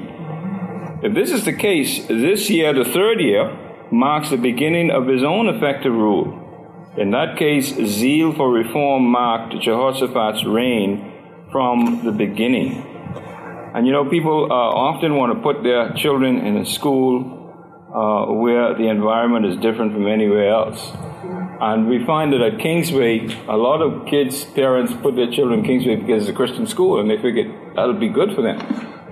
If 1.03 1.13
this 1.13 1.31
is 1.31 1.43
the 1.43 1.53
case, 1.53 2.07
this 2.07 2.49
year, 2.49 2.73
the 2.73 2.85
third 2.85 3.19
year, 3.19 3.53
marks 3.91 4.29
the 4.29 4.37
beginning 4.37 4.89
of 4.89 5.07
his 5.07 5.21
own 5.21 5.49
effective 5.49 5.93
rule. 5.93 6.44
In 6.97 7.11
that 7.11 7.37
case, 7.37 7.75
zeal 7.75 8.33
for 8.33 8.49
reform 8.49 9.03
marked 9.07 9.59
Jehoshaphat's 9.61 10.45
reign 10.45 11.11
from 11.51 12.05
the 12.05 12.11
beginning. 12.13 12.83
And 13.73 13.85
you 13.85 13.91
know, 13.91 14.09
people 14.09 14.47
uh, 14.49 14.55
often 14.55 15.17
want 15.17 15.33
to 15.33 15.41
put 15.41 15.61
their 15.61 15.91
children 15.91 16.37
in 16.37 16.55
a 16.55 16.65
school 16.65 17.35
uh, 17.93 18.31
where 18.31 18.75
the 18.75 18.87
environment 18.87 19.45
is 19.45 19.57
different 19.57 19.91
from 19.91 20.07
anywhere 20.07 20.49
else. 20.49 20.91
And 21.59 21.89
we 21.89 22.05
find 22.05 22.31
that 22.31 22.41
at 22.41 22.59
Kingsway, 22.59 23.27
a 23.49 23.57
lot 23.57 23.81
of 23.81 24.07
kids' 24.07 24.45
parents 24.45 24.93
put 24.93 25.17
their 25.17 25.29
children 25.29 25.59
in 25.59 25.65
Kingsway 25.65 25.97
because 25.97 26.23
it's 26.23 26.31
a 26.31 26.33
Christian 26.33 26.65
school 26.65 27.01
and 27.01 27.09
they 27.09 27.21
figure 27.21 27.53
that'll 27.75 27.99
be 27.99 28.07
good 28.07 28.33
for 28.33 28.41
them. 28.41 28.57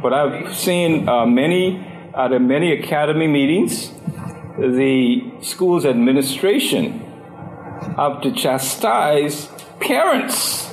But 0.02 0.14
I've 0.14 0.56
seen 0.56 1.10
uh, 1.10 1.26
many, 1.26 1.86
at 2.16 2.30
many 2.42 2.72
academy 2.72 3.28
meetings, 3.28 3.92
the 4.58 5.34
school's 5.42 5.86
administration 5.86 7.13
have 7.98 8.22
to 8.22 8.32
chastise 8.32 9.48
parents 9.80 10.68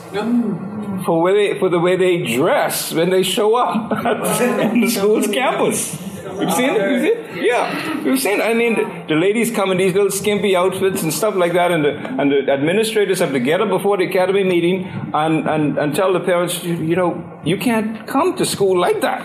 for, 1.04 1.22
where 1.22 1.34
they, 1.34 1.58
for 1.58 1.68
the 1.68 1.78
way 1.78 1.96
they 1.96 2.22
dress 2.36 2.92
when 2.92 3.10
they 3.10 3.22
show 3.22 3.54
up 3.54 3.90
on 4.06 4.80
the 4.80 4.88
school's 4.88 5.26
campus. 5.28 6.10
You've 6.40 6.52
seen 6.52 6.70
it? 6.70 6.90
You've 6.90 7.02
seen 7.02 7.38
it? 7.38 7.44
Yeah, 7.44 8.04
you've 8.04 8.20
seen 8.20 8.40
it. 8.40 8.42
I 8.42 8.54
mean, 8.54 8.74
the, 8.74 9.04
the, 9.08 9.14
ladies 9.14 9.50
come 9.50 9.70
in 9.72 9.78
these 9.78 9.92
little 9.92 10.10
skimpy 10.10 10.56
outfits 10.56 11.02
and 11.02 11.12
stuff 11.12 11.34
like 11.34 11.52
that, 11.52 11.70
and 11.70 11.84
the, 11.84 11.90
and 11.90 12.32
the 12.32 12.50
administrators 12.50 13.18
have 13.18 13.32
to 13.32 13.40
get 13.40 13.60
up 13.60 13.68
before 13.68 13.98
the 13.98 14.04
academy 14.04 14.44
meeting 14.44 14.86
and, 15.12 15.48
and, 15.48 15.78
and 15.78 15.94
tell 15.94 16.12
the 16.12 16.20
parents, 16.20 16.64
you, 16.64 16.76
you 16.76 16.96
know, 16.96 17.40
you 17.44 17.58
can't 17.58 18.06
come 18.06 18.36
to 18.36 18.46
school 18.46 18.78
like 18.78 19.00
that. 19.00 19.22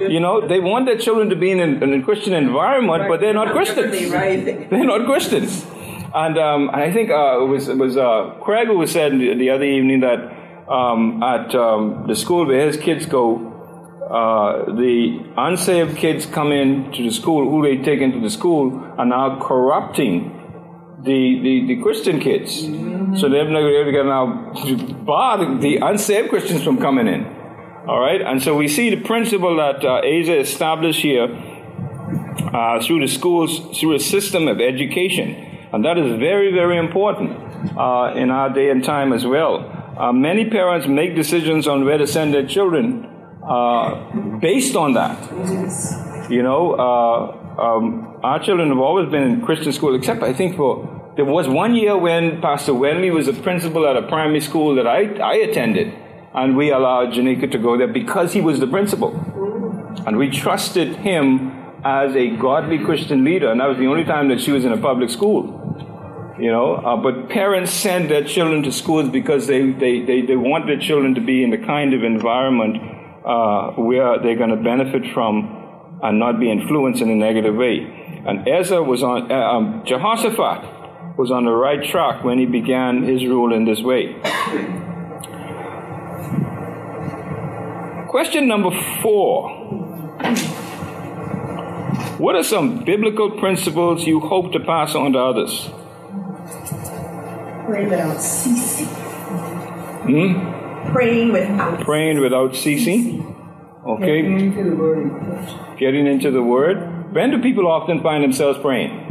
You 0.00 0.20
know, 0.20 0.46
they 0.46 0.60
want 0.60 0.86
their 0.86 0.98
children 0.98 1.28
to 1.30 1.36
be 1.36 1.50
in, 1.50 1.60
in 1.60 1.92
a 1.92 2.02
Christian 2.02 2.34
environment, 2.34 3.08
but 3.08 3.20
they're 3.20 3.34
not 3.34 3.52
Christians. 3.52 3.92
They're 4.70 4.84
not 4.84 5.06
Christians. 5.06 5.66
And, 6.14 6.38
um, 6.38 6.68
and 6.68 6.82
I 6.82 6.92
think 6.92 7.10
uh, 7.10 7.42
it 7.42 7.48
was, 7.48 7.68
it 7.68 7.76
was 7.76 7.96
uh, 7.96 8.38
Craig 8.42 8.68
who 8.68 8.86
said 8.86 9.12
the, 9.12 9.34
the 9.34 9.50
other 9.50 9.64
evening 9.64 10.00
that 10.00 10.20
um, 10.68 11.22
at 11.22 11.54
um, 11.54 12.06
the 12.06 12.16
school 12.16 12.46
where 12.46 12.66
his 12.66 12.76
kids 12.76 13.06
go, 13.06 13.46
uh, 14.10 14.74
the 14.74 15.32
unsaved 15.36 15.96
kids 15.98 16.24
come 16.24 16.50
into 16.52 17.02
the 17.02 17.10
school, 17.10 17.50
who 17.50 17.62
they 17.62 17.82
take 17.82 18.00
into 18.00 18.20
the 18.20 18.30
school, 18.30 18.78
are 18.96 19.04
now 19.04 19.38
corrupting 19.40 20.34
the, 21.02 21.40
the, 21.42 21.74
the 21.74 21.82
Christian 21.82 22.20
kids. 22.20 22.60
So 23.20 23.28
they're 23.28 23.44
to 23.44 24.04
now 24.04 24.52
bar 25.04 25.58
the 25.60 25.76
unsaved 25.76 26.30
Christians 26.30 26.62
from 26.62 26.78
coming 26.78 27.06
in. 27.06 27.24
All 27.86 28.00
right? 28.00 28.20
And 28.20 28.42
so 28.42 28.54
we 28.54 28.68
see 28.68 28.90
the 28.90 29.02
principle 29.02 29.56
that 29.56 29.84
uh, 29.84 30.00
Asa 30.00 30.38
established 30.38 31.00
here 31.00 31.24
uh, 32.52 32.82
through 32.82 33.00
the 33.00 33.08
schools, 33.08 33.78
through 33.78 33.94
a 33.94 34.00
system 34.00 34.48
of 34.48 34.60
education. 34.60 35.57
And 35.72 35.84
that 35.84 35.98
is 35.98 36.18
very, 36.18 36.52
very 36.52 36.78
important 36.78 37.30
uh, 37.76 38.14
in 38.16 38.30
our 38.30 38.48
day 38.52 38.70
and 38.70 38.82
time 38.82 39.12
as 39.12 39.26
well. 39.26 39.74
Uh, 39.98 40.12
many 40.12 40.48
parents 40.48 40.86
make 40.86 41.14
decisions 41.14 41.66
on 41.66 41.84
where 41.84 41.98
to 41.98 42.06
send 42.06 42.32
their 42.32 42.46
children 42.46 43.04
uh, 43.42 44.38
based 44.40 44.76
on 44.76 44.94
that. 44.94 45.18
You 46.30 46.42
know, 46.42 46.74
uh, 46.74 47.60
um, 47.60 48.20
our 48.22 48.38
children 48.42 48.68
have 48.68 48.78
always 48.78 49.10
been 49.10 49.22
in 49.22 49.42
Christian 49.42 49.72
school, 49.72 49.94
except 49.94 50.22
I 50.22 50.32
think 50.32 50.56
for 50.56 51.12
there 51.16 51.24
was 51.24 51.48
one 51.48 51.74
year 51.74 51.98
when 51.98 52.40
Pastor 52.40 52.72
Wenley 52.72 53.12
was 53.12 53.26
a 53.26 53.32
principal 53.32 53.86
at 53.88 53.96
a 53.96 54.02
primary 54.02 54.40
school 54.40 54.76
that 54.76 54.86
I, 54.86 55.14
I 55.20 55.34
attended, 55.34 55.92
and 56.32 56.56
we 56.56 56.70
allowed 56.70 57.08
Janika 57.12 57.50
to 57.50 57.58
go 57.58 57.76
there 57.76 57.88
because 57.88 58.32
he 58.32 58.40
was 58.40 58.60
the 58.60 58.68
principal. 58.68 59.10
And 60.06 60.16
we 60.16 60.30
trusted 60.30 60.94
him 60.96 61.50
as 61.84 62.14
a 62.14 62.36
godly 62.36 62.78
Christian 62.78 63.24
leader, 63.24 63.50
and 63.50 63.60
that 63.60 63.66
was 63.66 63.78
the 63.78 63.86
only 63.86 64.04
time 64.04 64.28
that 64.28 64.40
she 64.40 64.52
was 64.52 64.64
in 64.64 64.72
a 64.72 64.76
public 64.76 65.10
school. 65.10 65.57
You 66.38 66.52
know, 66.52 66.76
uh, 66.76 66.96
but 66.96 67.28
parents 67.28 67.72
send 67.72 68.10
their 68.10 68.22
children 68.22 68.62
to 68.62 68.70
schools 68.70 69.10
because 69.10 69.48
they, 69.48 69.72
they, 69.72 70.02
they, 70.02 70.22
they 70.22 70.36
want 70.36 70.66
their 70.66 70.78
children 70.78 71.16
to 71.16 71.20
be 71.20 71.42
in 71.42 71.50
the 71.50 71.58
kind 71.58 71.92
of 71.94 72.04
environment 72.04 72.76
uh, 73.26 73.72
where 73.72 74.20
they're 74.22 74.36
going 74.36 74.50
to 74.50 74.62
benefit 74.62 75.12
from 75.12 75.98
and 76.00 76.20
not 76.20 76.38
be 76.38 76.48
influenced 76.48 77.02
in 77.02 77.10
a 77.10 77.14
negative 77.14 77.56
way. 77.56 78.22
And 78.24 78.46
Ezra 78.46 78.82
was 78.82 79.02
on, 79.02 79.32
uh, 79.32 79.34
um, 79.34 79.82
Jehoshaphat 79.84 81.18
was 81.18 81.32
on 81.32 81.44
the 81.44 81.50
right 81.50 81.82
track 81.82 82.22
when 82.22 82.38
he 82.38 82.46
began 82.46 83.02
his 83.02 83.26
rule 83.26 83.52
in 83.52 83.64
this 83.64 83.82
way. 83.82 84.14
Question 88.08 88.46
number 88.46 88.70
four. 89.02 89.50
What 92.18 92.36
are 92.36 92.44
some 92.44 92.84
biblical 92.84 93.32
principles 93.38 94.06
you 94.06 94.20
hope 94.20 94.52
to 94.52 94.60
pass 94.60 94.94
on 94.94 95.12
to 95.14 95.18
others? 95.18 95.68
Pray 97.68 97.84
without 97.84 98.18
ceasing. 98.22 98.86
Hmm? 100.08 100.90
Praying 100.90 101.32
without 101.32 101.80
Praying 101.80 102.20
without 102.20 102.56
ceasing. 102.56 103.36
Okay. 103.86 104.22
Getting 104.22 104.40
into 104.40 104.70
the 104.70 104.76
word. 104.76 105.78
Getting 105.78 106.06
into 106.06 106.30
the 106.30 106.42
word. 106.42 107.12
When 107.12 107.30
do 107.30 107.42
people 107.42 107.68
often 107.68 108.02
find 108.02 108.24
themselves 108.24 108.58
praying? 108.60 109.04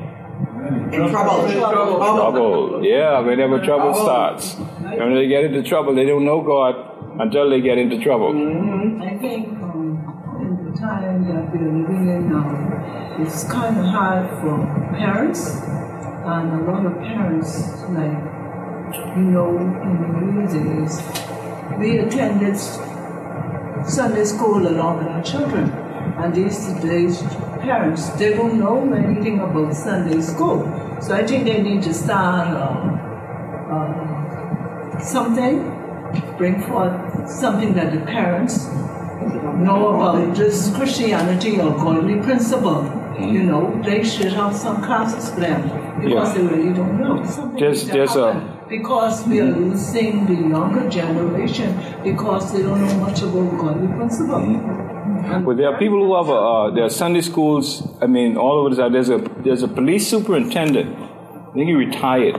in 0.91 1.09
trouble. 1.09 1.47
Trouble. 1.51 2.83
Yeah, 2.83 3.19
whenever 3.19 3.63
trouble 3.63 3.93
starts. 3.93 4.55
When 4.55 5.13
they 5.13 5.27
get 5.27 5.43
into 5.43 5.61
trouble, 5.61 5.93
they 5.93 6.05
don't 6.05 6.25
know 6.25 6.41
God 6.41 7.21
until 7.21 7.49
they 7.51 7.61
get 7.61 7.77
into 7.77 7.99
trouble. 7.99 8.29
I 9.03 9.17
think 9.17 9.49
um, 9.61 10.01
in 10.41 10.71
the 10.71 10.77
time 10.79 11.27
that 11.27 11.53
we're 11.53 11.61
living 11.61 12.09
in 12.09 12.29
now, 12.31 13.17
it's 13.19 13.43
kind 13.51 13.77
of 13.77 13.85
hard 13.85 14.29
for 14.41 14.57
parents 14.97 15.61
And 16.27 16.59
a 16.59 16.71
lot 16.71 16.85
of 16.85 16.99
parents, 16.99 17.81
like, 17.89 18.36
you 18.93 19.23
know, 19.23 19.57
in 19.57 20.01
the 20.01 20.07
early 20.17 20.47
days, 20.85 21.01
we 21.79 21.99
attended 21.99 22.57
Sunday 23.87 24.23
school 24.25 24.67
along 24.67 24.97
with 24.99 25.07
our 25.07 25.23
children. 25.23 25.69
And 26.17 26.33
these 26.33 26.57
days, 26.81 27.21
parents, 27.61 28.09
they 28.11 28.33
don't 28.33 28.59
know 28.59 28.91
anything 28.93 29.39
about 29.39 29.73
Sunday 29.73 30.21
school. 30.21 30.63
So 31.01 31.13
I 31.15 31.25
think 31.25 31.45
they 31.45 31.61
need 31.61 31.83
to 31.83 31.93
start 31.93 32.47
uh, 32.49 33.73
uh, 33.75 34.99
something, 34.99 35.59
bring 36.37 36.61
forth 36.63 37.29
something 37.29 37.73
that 37.75 37.93
the 37.93 37.99
parents 38.01 38.67
know 39.57 39.95
about 39.95 40.35
just 40.35 40.73
Christianity 40.75 41.59
or 41.59 41.71
godly 41.71 42.19
principle. 42.21 42.83
You 43.19 43.43
know, 43.43 43.81
they 43.83 44.03
should 44.03 44.31
have 44.33 44.55
some 44.55 44.83
classes 44.83 45.29
for 45.31 45.39
them 45.41 45.63
because 45.99 46.35
Yeah. 46.35 46.41
they 46.41 46.55
really 46.55 46.73
don't 46.73 46.99
know. 46.99 47.23
Something 47.25 47.59
There's- 47.59 47.83
there's 47.87 48.15
a- 48.15 48.56
because 48.69 49.25
we 49.27 49.39
are 49.39 49.51
losing 49.51 50.25
the 50.25 50.33
younger 50.33 50.89
generation 50.89 51.75
because 52.03 52.51
they 52.53 52.61
don't 52.61 52.81
know 52.81 52.97
much 52.99 53.21
about 53.21 53.57
godly 53.57 53.87
principle. 53.87 54.35
And 54.35 55.45
But 55.45 55.57
there 55.57 55.69
are 55.73 55.77
people 55.77 56.03
who 56.05 56.15
have 56.15 56.29
uh, 56.29 56.71
there 56.75 56.83
are 56.83 56.89
Sunday 56.89 57.21
schools. 57.21 57.87
I 58.01 58.07
mean, 58.07 58.37
all 58.37 58.59
over 58.59 58.75
the 58.75 58.89
There's 58.89 59.09
a 59.09 59.19
there's 59.43 59.63
a 59.63 59.67
police 59.67 60.07
superintendent. 60.07 60.95
I 60.95 61.53
think 61.53 61.67
he 61.67 61.73
retired, 61.73 62.35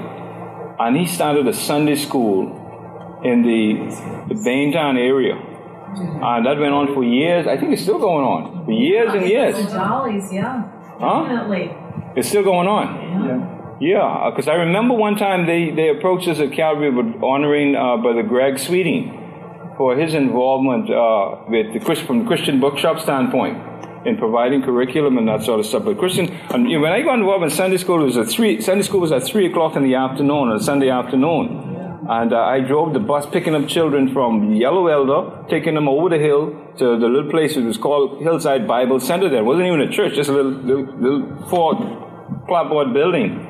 and 0.79 0.97
he 0.97 1.07
started 1.07 1.49
a 1.49 1.53
Sunday 1.53 1.97
school 1.97 3.21
in 3.25 3.43
the 3.43 3.89
the 4.29 4.35
Baintown 4.35 4.97
area, 4.99 5.35
and 5.35 6.47
that 6.47 6.59
went 6.59 6.73
on 6.73 6.95
for 6.95 7.03
years. 7.03 7.47
I 7.47 7.57
think 7.57 7.73
it's 7.73 7.83
still 7.83 7.99
going 7.99 8.25
on 8.25 8.65
for 8.65 8.73
years 8.73 9.13
and 9.15 9.27
years. 9.27 9.57
The 9.57 9.73
Dollies, 9.73 10.33
yeah. 10.33 10.63
Huh? 11.01 11.23
Definitely. 11.23 11.75
It's 12.17 12.29
still 12.29 12.43
going 12.45 12.69
on. 12.69 12.87
Yeah, 13.27 13.58
because 13.81 14.49
I 14.49 14.55
remember 14.55 14.95
one 14.95 15.17
time 15.17 15.47
they, 15.47 15.71
they 15.71 15.89
approached 15.89 16.27
us 16.27 16.41
at 16.41 16.53
Calvary 16.53 16.91
with 16.91 17.23
honoring 17.23 17.77
uh, 17.77 17.97
Brother 17.97 18.25
Greg 18.25 18.59
Sweeting 18.59 19.75
for 19.77 19.97
his 19.97 20.15
involvement 20.15 20.91
uh, 20.91 21.45
with 21.49 21.73
the 21.73 21.95
from 22.07 22.21
the 22.21 22.25
Christian 22.25 22.59
bookshop 22.59 22.99
standpoint 22.99 23.57
in 24.05 24.17
providing 24.17 24.63
curriculum 24.63 25.17
and 25.19 25.29
that 25.29 25.43
sort 25.43 25.61
of 25.61 25.67
stuff. 25.67 25.85
But 25.85 25.99
Christian, 25.99 26.29
and, 26.51 26.69
you 26.69 26.79
know, 26.79 26.83
when 26.83 26.93
I 26.93 27.03
got 27.03 27.19
involved 27.19 27.45
in 27.45 27.51
Sunday 27.51 27.77
school, 27.77 28.01
it 28.03 28.07
was 28.07 28.17
at 28.17 28.29
three. 28.29 28.61
Sunday 28.61 28.83
school 28.83 29.01
was 29.01 29.13
at 29.13 29.23
three 29.23 29.47
o'clock 29.47 29.77
in 29.77 29.85
the 29.85 29.95
afternoon 29.95 30.49
on 30.49 30.61
Sunday 30.61 30.91
afternoon. 30.91 31.77
And 32.11 32.33
uh, 32.33 32.41
I 32.41 32.61
drove 32.61 32.95
the 32.95 33.01
bus 33.01 33.27
picking 33.27 33.55
up 33.55 33.69
children 33.69 34.13
from 34.13 34.55
Yellow 34.55 34.87
Elder, 34.87 35.45
taking 35.49 35.75
them 35.75 35.89
over 35.89 36.09
the 36.09 36.19
hill 36.19 36.73
to 36.79 36.99
the 36.99 37.07
little 37.07 37.31
place. 37.31 37.55
It 37.57 37.65
was 37.65 37.77
called 37.77 38.23
Hillside 38.23 38.67
Bible 38.67 38.99
Center. 38.99 39.29
There 39.29 39.41
it 39.41 39.45
wasn't 39.45 39.67
even 39.67 39.83
a 39.83 39.91
church, 39.91 40.15
just 40.15 40.31
a 40.31 40.33
little 40.33 40.53
little, 40.53 40.87
little 40.97 41.47
four 41.49 42.45
clapboard 42.49 42.95
building. 42.95 43.48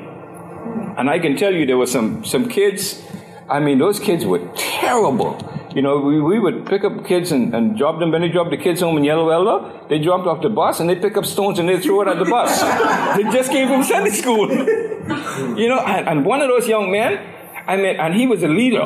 And 0.99 1.09
I 1.09 1.17
can 1.17 1.37
tell 1.37 1.53
you, 1.53 1.65
there 1.65 1.77
were 1.77 1.87
some 1.87 2.25
some 2.25 2.49
kids. 2.49 3.01
I 3.49 3.61
mean, 3.61 3.77
those 3.79 4.01
kids 4.01 4.25
were 4.25 4.41
terrible. 4.55 5.31
You 5.73 5.81
know, 5.81 5.99
we, 5.99 6.19
we 6.19 6.39
would 6.39 6.65
pick 6.65 6.83
up 6.83 7.05
kids 7.05 7.31
and, 7.31 7.55
and 7.55 7.77
drop 7.77 7.99
them. 7.99 8.11
When 8.11 8.21
they 8.21 8.27
dropped 8.27 8.49
the 8.49 8.57
kids 8.57 8.81
home 8.81 8.97
in 8.97 9.05
Yellow 9.05 9.29
Elder, 9.29 9.87
they 9.87 9.97
dropped 9.99 10.27
off 10.27 10.41
the 10.41 10.49
bus 10.49 10.81
and 10.81 10.89
they 10.89 10.97
pick 10.97 11.15
up 11.15 11.25
stones 11.25 11.57
and 11.57 11.69
they 11.69 11.79
throw 11.79 12.01
it 12.01 12.09
at 12.09 12.19
the 12.19 12.25
bus. 12.25 12.61
they 13.15 13.23
just 13.31 13.49
came 13.49 13.69
from 13.69 13.83
Sunday 13.83 14.09
school. 14.09 14.49
you 14.49 15.69
know, 15.69 15.79
and, 15.79 16.09
and 16.09 16.25
one 16.25 16.41
of 16.41 16.49
those 16.49 16.67
young 16.67 16.91
men, 16.91 17.17
I 17.65 17.77
mean, 17.77 17.95
and 17.95 18.13
he 18.13 18.27
was 18.27 18.43
a 18.43 18.49
leader. 18.49 18.83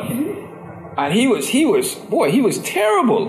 And 0.96 1.12
he 1.12 1.26
was, 1.26 1.48
he 1.48 1.66
was, 1.66 1.96
boy, 1.96 2.30
he 2.30 2.40
was 2.40 2.60
terrible. 2.60 3.26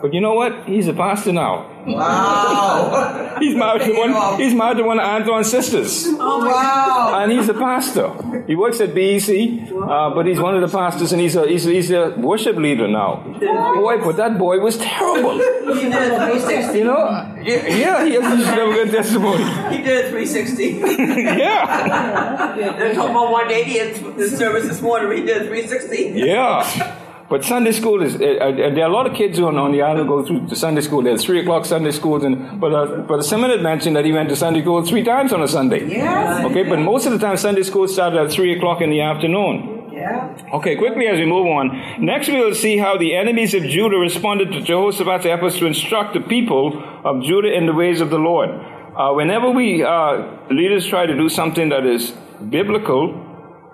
But 0.00 0.14
you 0.14 0.22
know 0.22 0.32
what? 0.32 0.64
He's 0.66 0.88
a 0.88 0.94
pastor 0.94 1.32
now. 1.32 1.70
Wow. 1.94 3.36
He's 3.40 3.54
married 3.56 3.82
to 3.82 3.92
one. 3.92 4.40
He's 4.40 4.54
married 4.54 4.78
to 4.78 4.84
one 4.84 4.98
of 4.98 5.04
Anton's 5.06 5.50
sisters, 5.50 6.06
Oh 6.08 6.38
wow. 6.46 7.20
and 7.20 7.30
he's 7.32 7.48
a 7.48 7.54
pastor. 7.54 8.10
He 8.46 8.54
works 8.56 8.80
at 8.80 8.94
BEC, 8.94 9.28
uh, 9.72 10.10
but 10.14 10.24
he's 10.26 10.38
one 10.40 10.54
of 10.54 10.62
the 10.62 10.68
pastors, 10.78 11.12
and 11.12 11.20
he's 11.20 11.36
a 11.36 11.46
he's, 11.46 11.64
he's 11.64 11.90
a 11.90 12.10
worship 12.16 12.56
leader 12.56 12.88
now. 12.88 13.16
Boy, 13.38 13.98
but 14.02 14.16
that 14.16 14.38
boy 14.38 14.60
was 14.60 14.78
terrible. 14.78 15.32
He 15.74 15.82
did 15.82 15.92
a 15.92 16.16
360. 16.30 16.78
You 16.78 16.84
know? 16.84 17.34
Yeah, 17.42 18.04
he 18.06 18.12
has 18.14 18.22
never 18.46 18.72
good 18.72 18.90
testimony. 18.90 19.44
He 19.76 19.82
did 19.82 20.06
a 20.06 20.08
360. 20.10 20.64
Yeah, 21.44 22.54
They're 22.78 22.94
talking 22.94 23.10
about 23.10 23.30
180 23.32 23.78
in 23.78 24.16
the 24.16 24.28
service 24.28 24.68
this 24.68 24.80
morning. 24.80 25.18
He 25.18 25.24
did 25.26 25.42
a 25.42 25.46
360. 25.46 26.12
yeah. 26.26 27.00
But 27.28 27.42
Sunday 27.44 27.72
school 27.72 28.02
is, 28.02 28.16
uh, 28.16 28.18
uh, 28.18 28.52
there 28.52 28.84
are 28.84 28.90
a 28.90 28.92
lot 28.92 29.06
of 29.06 29.14
kids 29.14 29.40
on, 29.40 29.56
on 29.56 29.72
the 29.72 29.80
island 29.80 30.08
go 30.08 30.24
through 30.24 30.46
the 30.46 30.56
Sunday 30.56 30.82
school. 30.82 31.02
There's 31.02 31.24
three 31.24 31.40
o'clock 31.40 31.64
Sunday 31.64 31.90
schools, 31.90 32.22
and 32.22 32.60
but 32.60 32.74
uh, 32.74 32.98
but 33.08 33.22
Simon 33.24 33.62
mentioned 33.62 33.96
that 33.96 34.04
he 34.04 34.12
went 34.12 34.28
to 34.28 34.36
Sunday 34.36 34.60
school 34.60 34.84
three 34.84 35.02
times 35.02 35.32
on 35.32 35.42
a 35.42 35.48
Sunday. 35.48 35.88
Yes. 35.88 36.44
Okay, 36.44 36.64
but 36.64 36.80
most 36.80 37.06
of 37.06 37.12
the 37.12 37.18
time 37.18 37.38
Sunday 37.38 37.62
school 37.62 37.88
started 37.88 38.20
at 38.20 38.30
three 38.30 38.54
o'clock 38.54 38.82
in 38.82 38.90
the 38.90 39.00
afternoon. 39.00 39.90
Yeah. 39.90 40.36
Okay, 40.52 40.76
quickly 40.76 41.06
as 41.06 41.18
we 41.18 41.24
move 41.24 41.46
on. 41.46 42.04
Next, 42.04 42.28
we 42.28 42.36
will 42.36 42.54
see 42.54 42.76
how 42.76 42.98
the 42.98 43.14
enemies 43.14 43.54
of 43.54 43.62
Judah 43.62 43.96
responded 43.96 44.52
to 44.52 44.60
Jehoshaphat's 44.60 45.24
efforts 45.24 45.58
to 45.60 45.66
instruct 45.66 46.12
the 46.12 46.20
people 46.20 46.82
of 47.04 47.22
Judah 47.22 47.52
in 47.52 47.64
the 47.66 47.72
ways 47.72 48.00
of 48.02 48.10
the 48.10 48.18
Lord. 48.18 48.50
Uh, 48.50 49.12
whenever 49.14 49.50
we 49.50 49.82
uh, 49.82 50.36
leaders 50.50 50.86
try 50.86 51.06
to 51.06 51.16
do 51.16 51.28
something 51.28 51.70
that 51.70 51.86
is 51.86 52.12
biblical, 52.50 53.14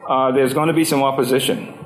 uh, 0.08 0.30
there's 0.30 0.54
going 0.54 0.68
to 0.68 0.74
be 0.74 0.84
some 0.84 1.02
opposition. 1.02 1.79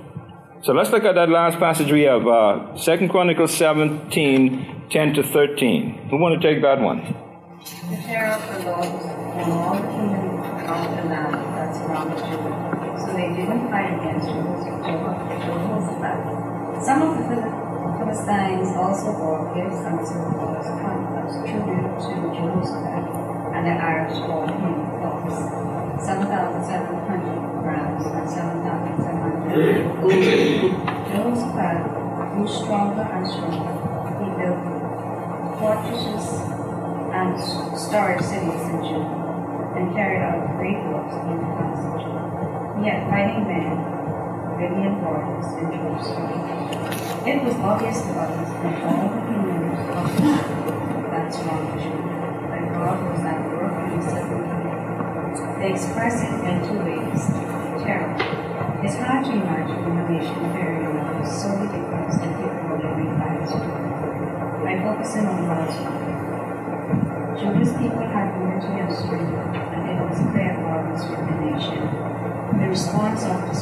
So 0.65 0.73
let's 0.73 0.89
look 0.89 1.05
at 1.05 1.15
that 1.17 1.29
last 1.29 1.59
passage 1.59 1.93
we 1.93 2.09
have, 2.09 2.27
uh, 2.27 2.73
2 2.81 3.09
Chronicles 3.11 3.53
17, 3.53 4.89
10 4.89 5.13
to 5.13 5.23
13. 5.23 6.09
Who 6.09 6.17
want 6.17 6.41
to 6.41 6.49
take 6.49 6.63
that 6.63 6.81
one? 6.81 7.05
The 7.05 8.01
terror 8.01 8.33
was 8.33 8.65
upon 8.65 9.45
all 9.61 9.77
the 9.77 9.85
kingdom 9.93 10.41
of 10.41 10.89
the 10.89 11.05
land 11.05 11.37
that 11.53 11.77
surrounded 11.77 12.17
Judah. 12.17 12.97
So 12.97 13.13
they 13.13 13.37
didn't 13.37 13.69
fight 13.69 13.93
against 13.93 14.25
Jehoshaphat. 14.25 16.17
Some 16.81 17.13
of 17.13 17.21
the 17.21 17.45
Philistines 18.01 18.73
also 18.73 19.13
bore 19.21 19.53
gifts 19.53 19.85
unto 19.85 20.17
Jehoshaphat 20.17 21.29
as 21.29 21.45
tribute 21.45 21.93
to 22.09 22.25
Jehoshaphat, 22.41 23.05
and 23.53 23.69
the 23.69 23.77
Irish 23.85 24.17
bore 24.17 24.49
him 24.49 24.81
flocks, 24.97 25.45
7,700 26.09 27.69
rams 27.69 28.09
and 28.09 28.25
7,700 28.33 29.14
Jehoshaphat 29.55 30.35
grew 32.35 32.49
stronger 32.49 33.07
and 33.07 33.23
stronger. 33.23 33.71
He 34.19 34.27
built 34.35 34.59
fortresses 35.63 36.27
and 37.15 37.39
storage 37.79 38.19
cities 38.27 38.67
in 38.67 38.83
Judah, 38.83 39.79
and 39.79 39.95
carried 39.95 40.27
out 40.27 40.59
great 40.59 40.83
works 40.91 41.15
in 41.15 41.39
the. 41.39 41.47
He 42.83 42.91
had 42.91 43.07
fighting 43.07 43.47
men, 43.47 43.79
Arabian 44.59 44.99
warriors 45.01 45.47
in 45.63 45.71
Jerusalem. 45.71 46.35
It 47.23 47.39
was 47.45 47.55
obvious 47.63 48.03
to 48.03 48.11
others 48.11 48.51
and 48.59 48.75
all 48.83 49.07
the 49.07 49.23
kingdoms 49.23 49.79
of 49.87 50.03
the 50.19 50.23
land 50.35 50.51
that 51.15 51.31
surrounded 51.33 51.79
Judah 51.79 52.43
that 52.51 52.75
God 52.75 52.99
was 53.07 53.23
at 53.23 53.39
work 53.55 53.71
in 53.87 54.03
several 54.03 54.43
They 55.61 55.71
express 55.75 56.27
it 56.27 56.43
in 56.43 56.59
two 56.67 56.83
ways 56.83 57.44
people 68.45 68.69
had 68.77 68.93
unity 68.93 69.37
and 69.73 69.89
it 69.91 69.97
was 70.05 70.19
God 70.61 70.93
was 70.93 71.03
with 71.09 71.19
the 71.19 71.37
nation. 71.41 71.81
The 72.61 72.69
response 72.69 73.23
of 73.25 73.49
the 73.49 73.55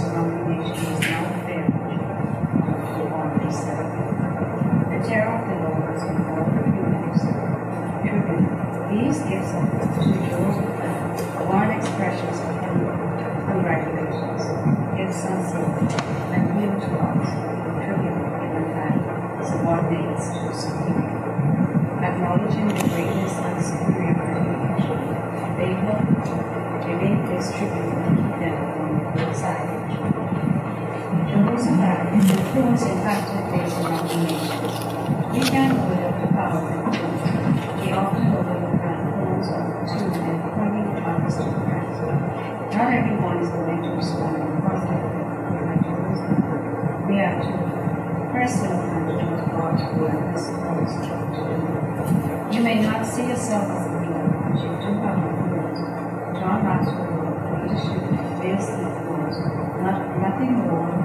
Nothing 60.42 60.66
more, 60.66 61.02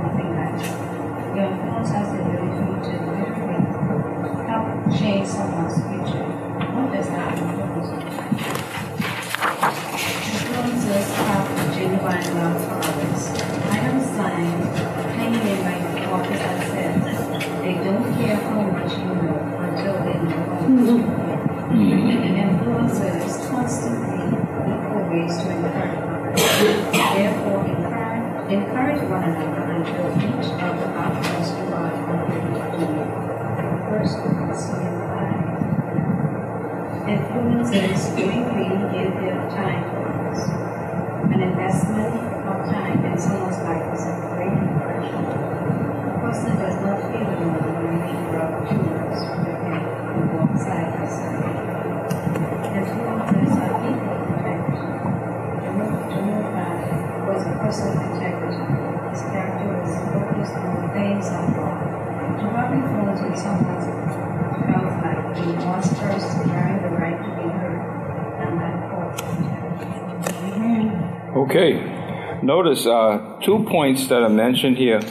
Notice 72.44 72.86
uh, 72.86 73.40
two 73.44 73.66
points 73.68 74.08
that 74.10 74.22
are 74.22 74.30
mentioned 74.30 74.78
here 74.78 75.02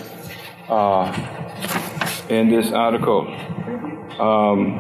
uh, 0.69 1.13
in 2.29 2.49
this 2.49 2.71
article. 2.71 3.27
Um, 4.21 4.79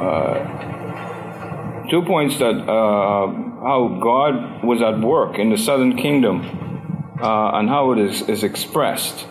uh, 0.00 1.88
two 1.90 2.02
points 2.02 2.38
that 2.38 2.54
uh, 2.54 3.26
how 3.62 3.98
God 4.00 4.64
was 4.64 4.80
at 4.80 5.00
work 5.00 5.38
in 5.38 5.50
the 5.50 5.58
southern 5.58 5.96
kingdom 5.96 7.16
uh, 7.20 7.58
and 7.58 7.68
how 7.68 7.92
it 7.92 7.98
is, 7.98 8.22
is 8.22 8.44
expressed 8.44 9.26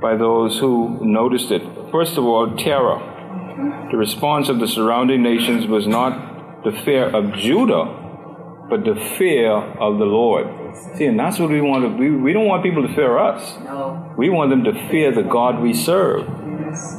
by 0.00 0.16
those 0.16 0.58
who 0.58 1.00
noticed 1.02 1.50
it. 1.50 1.62
First 1.90 2.16
of 2.16 2.24
all, 2.24 2.56
terror. 2.56 3.88
The 3.90 3.96
response 3.96 4.48
of 4.48 4.60
the 4.60 4.68
surrounding 4.68 5.22
nations 5.22 5.66
was 5.66 5.88
not 5.88 6.62
the 6.62 6.70
fear 6.84 7.04
of 7.04 7.34
Judah, 7.34 8.66
but 8.70 8.84
the 8.84 8.94
fear 9.18 9.50
of 9.50 9.98
the 9.98 10.04
Lord. 10.04 10.57
See, 10.96 11.06
and 11.06 11.18
that's 11.18 11.38
what 11.38 11.50
we 11.50 11.60
want 11.60 11.84
to. 11.84 11.88
We, 11.88 12.10
we 12.10 12.32
don't 12.32 12.46
want 12.46 12.62
people 12.62 12.86
to 12.86 12.94
fear 12.94 13.18
us. 13.18 13.56
No. 13.60 14.14
We 14.16 14.30
want 14.30 14.50
them 14.50 14.64
to 14.64 14.72
fear 14.88 15.12
the 15.12 15.22
God 15.22 15.60
we 15.60 15.72
serve. 15.72 16.26
Yes. 16.60 16.96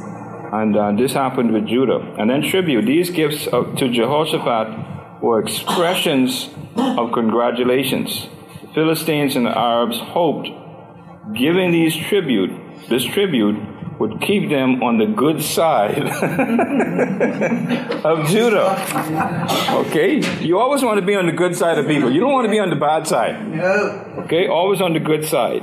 And 0.52 0.76
uh, 0.76 0.92
this 0.92 1.12
happened 1.12 1.52
with 1.52 1.66
Judah. 1.66 2.16
And 2.18 2.30
then 2.30 2.42
tribute. 2.42 2.86
These 2.86 3.10
gifts 3.10 3.46
of, 3.46 3.76
to 3.76 3.88
Jehoshaphat 3.88 5.22
were 5.22 5.40
expressions 5.40 6.50
of 6.76 7.12
congratulations. 7.12 8.28
The 8.62 8.68
Philistines 8.74 9.36
and 9.36 9.46
the 9.46 9.56
Arabs 9.56 9.98
hoped 9.98 10.48
giving 11.34 11.70
these 11.70 11.94
tribute, 11.94 12.50
this 12.88 13.04
tribute, 13.04 13.56
would 14.00 14.20
keep 14.22 14.48
them 14.48 14.82
on 14.82 14.96
the 14.96 15.04
good 15.04 15.42
side 15.42 15.98
of 18.02 18.26
Judah. 18.28 18.68
Okay? 19.84 20.22
You 20.40 20.58
always 20.58 20.82
want 20.82 20.98
to 20.98 21.04
be 21.04 21.14
on 21.14 21.26
the 21.26 21.32
good 21.32 21.54
side 21.54 21.76
of 21.76 21.86
people. 21.86 22.10
You 22.10 22.20
don't 22.20 22.32
want 22.32 22.46
to 22.46 22.50
be 22.50 22.58
on 22.58 22.70
the 22.70 22.76
bad 22.76 23.06
side. 23.06 23.46
No. 23.46 24.22
Okay? 24.24 24.48
Always 24.48 24.80
on 24.80 24.94
the 24.94 25.00
good 25.00 25.26
side. 25.26 25.62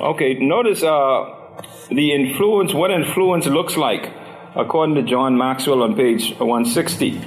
Okay, 0.00 0.34
notice 0.34 0.84
uh, 0.84 1.34
the 1.90 2.12
influence, 2.12 2.72
what 2.72 2.92
influence 2.92 3.46
looks 3.46 3.76
like, 3.76 4.12
according 4.54 4.94
to 4.94 5.02
John 5.02 5.36
Maxwell 5.36 5.82
on 5.82 5.96
page 5.96 6.36
160. 6.38 7.18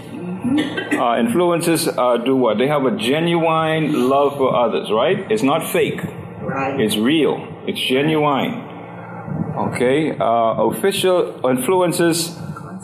Uh, 0.97 1.17
influences 1.19 1.89
uh, 1.89 2.15
do 2.15 2.37
what? 2.37 2.57
They 2.57 2.67
have 2.67 2.85
a 2.85 2.95
genuine 2.95 4.09
love 4.09 4.37
for 4.37 4.55
others, 4.55 4.89
right? 4.89 5.29
It's 5.29 5.43
not 5.43 5.69
fake. 5.69 6.01
Right. 6.41 6.79
It's 6.79 6.95
real. 6.95 7.56
It's 7.67 7.81
genuine. 7.81 8.63
Okay. 9.57 10.17
Uh, 10.17 10.69
official 10.71 11.45
influences 11.45 12.35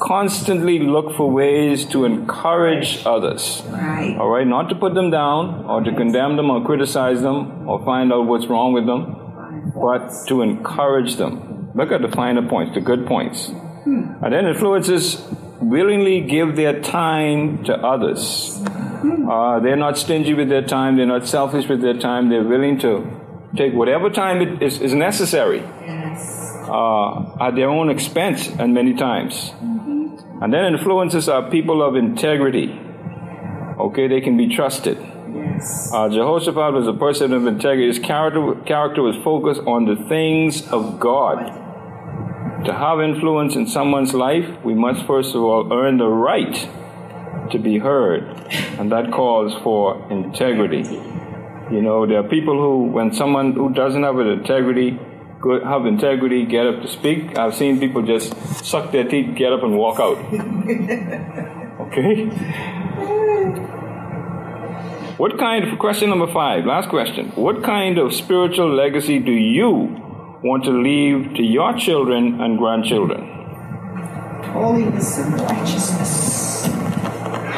constantly 0.01 0.79
look 0.79 1.15
for 1.15 1.31
ways 1.31 1.85
to 1.85 2.03
encourage 2.03 3.05
others. 3.05 3.63
Right. 3.67 4.17
All 4.19 4.29
right. 4.29 4.45
Not 4.45 4.69
to 4.69 4.75
put 4.75 4.93
them 4.93 5.09
down 5.09 5.65
or 5.65 5.81
to 5.81 5.91
condemn 5.93 6.35
them 6.35 6.49
or 6.49 6.65
criticize 6.65 7.21
them 7.21 7.67
or 7.69 7.83
find 7.85 8.11
out 8.11 8.27
what's 8.27 8.47
wrong 8.47 8.73
with 8.73 8.85
them, 8.85 9.71
but 9.75 10.11
to 10.27 10.41
encourage 10.41 11.15
them. 11.15 11.71
Look 11.75 11.91
at 11.91 12.01
the 12.01 12.09
finer 12.09 12.47
points, 12.47 12.75
the 12.75 12.81
good 12.81 13.07
points. 13.07 13.49
And 13.85 14.33
then 14.33 14.45
influences 14.45 15.21
willingly 15.61 16.21
give 16.21 16.55
their 16.55 16.81
time 16.81 17.63
to 17.65 17.75
others. 17.75 18.61
Uh, 18.65 19.59
they're 19.59 19.77
not 19.77 19.97
stingy 19.97 20.33
with 20.33 20.49
their 20.49 20.61
time. 20.61 20.97
They're 20.97 21.05
not 21.05 21.27
selfish 21.27 21.67
with 21.67 21.81
their 21.81 21.97
time. 21.97 22.29
They're 22.29 22.43
willing 22.43 22.79
to 22.79 23.22
take 23.55 23.73
whatever 23.73 24.09
time 24.09 24.41
it 24.41 24.61
is, 24.61 24.81
is 24.81 24.93
necessary 24.93 25.59
Yes. 25.59 26.57
uh, 26.67 27.37
at 27.39 27.55
their 27.55 27.69
own 27.69 27.89
expense, 27.89 28.49
and 28.59 28.73
many 28.73 28.93
times. 28.93 29.53
And 30.41 30.51
then 30.53 30.73
influences 30.73 31.29
are 31.29 31.49
people 31.49 31.81
of 31.81 31.95
integrity. 31.95 32.79
Okay, 33.79 34.07
they 34.07 34.21
can 34.21 34.35
be 34.37 34.47
trusted. 34.55 34.97
Yes. 35.33 35.91
Uh, 35.93 36.09
Jehoshaphat 36.09 36.73
was 36.73 36.87
a 36.87 36.93
person 36.93 37.33
of 37.33 37.47
integrity. 37.47 37.87
His 37.87 37.99
character, 37.99 38.55
character 38.65 39.01
was 39.01 39.15
focused 39.23 39.61
on 39.65 39.85
the 39.85 39.95
things 40.09 40.67
of 40.71 40.99
God. 40.99 41.59
To 42.65 42.73
have 42.73 43.01
influence 43.01 43.55
in 43.55 43.67
someone's 43.67 44.13
life, 44.13 44.47
we 44.63 44.73
must 44.73 45.05
first 45.05 45.35
of 45.35 45.41
all 45.41 45.71
earn 45.73 45.97
the 45.97 46.07
right 46.07 46.69
to 47.51 47.59
be 47.59 47.77
heard, 47.79 48.23
and 48.79 48.91
that 48.91 49.11
calls 49.11 49.53
for 49.63 50.09
integrity. 50.11 50.83
You 51.71 51.81
know, 51.81 52.05
there 52.05 52.19
are 52.19 52.27
people 52.27 52.55
who, 52.55 52.91
when 52.91 53.13
someone 53.13 53.53
who 53.53 53.73
doesn't 53.73 54.03
have 54.03 54.19
integrity, 54.19 54.99
good, 55.39 55.63
have 55.63 55.85
integrity, 55.85 56.45
get 56.45 56.67
up 56.67 56.81
to 56.81 56.87
speak. 56.87 57.37
I've 57.37 57.55
seen 57.55 57.79
people 57.79 58.01
just 58.01 58.35
suck 58.65 58.91
their 58.91 59.05
teeth, 59.05 59.35
get 59.35 59.53
up, 59.53 59.63
and 59.63 59.77
walk 59.77 59.99
out. 59.99 60.17
okay. 61.87 62.25
What 65.17 65.37
kind 65.37 65.63
of 65.63 65.79
question 65.79 66.09
number 66.09 66.31
five? 66.33 66.65
Last 66.65 66.89
question. 66.89 67.29
What 67.35 67.63
kind 67.63 67.97
of 67.97 68.13
spiritual 68.13 68.73
legacy 68.73 69.19
do 69.19 69.31
you 69.31 69.69
want 70.43 70.63
to 70.65 70.71
leave 70.71 71.35
to 71.35 71.43
your 71.43 71.77
children 71.77 72.41
and 72.41 72.57
grandchildren? 72.57 73.29
Holiness 74.51 75.19
and 75.19 75.39
righteousness. 75.39 76.67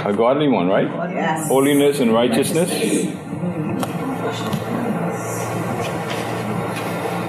A 0.06 0.14
godly 0.16 0.48
one, 0.48 0.68
right? 0.68 0.88
Yes. 1.12 1.48
Holiness 1.48 2.00
and 2.00 2.14
righteousness. 2.14 2.70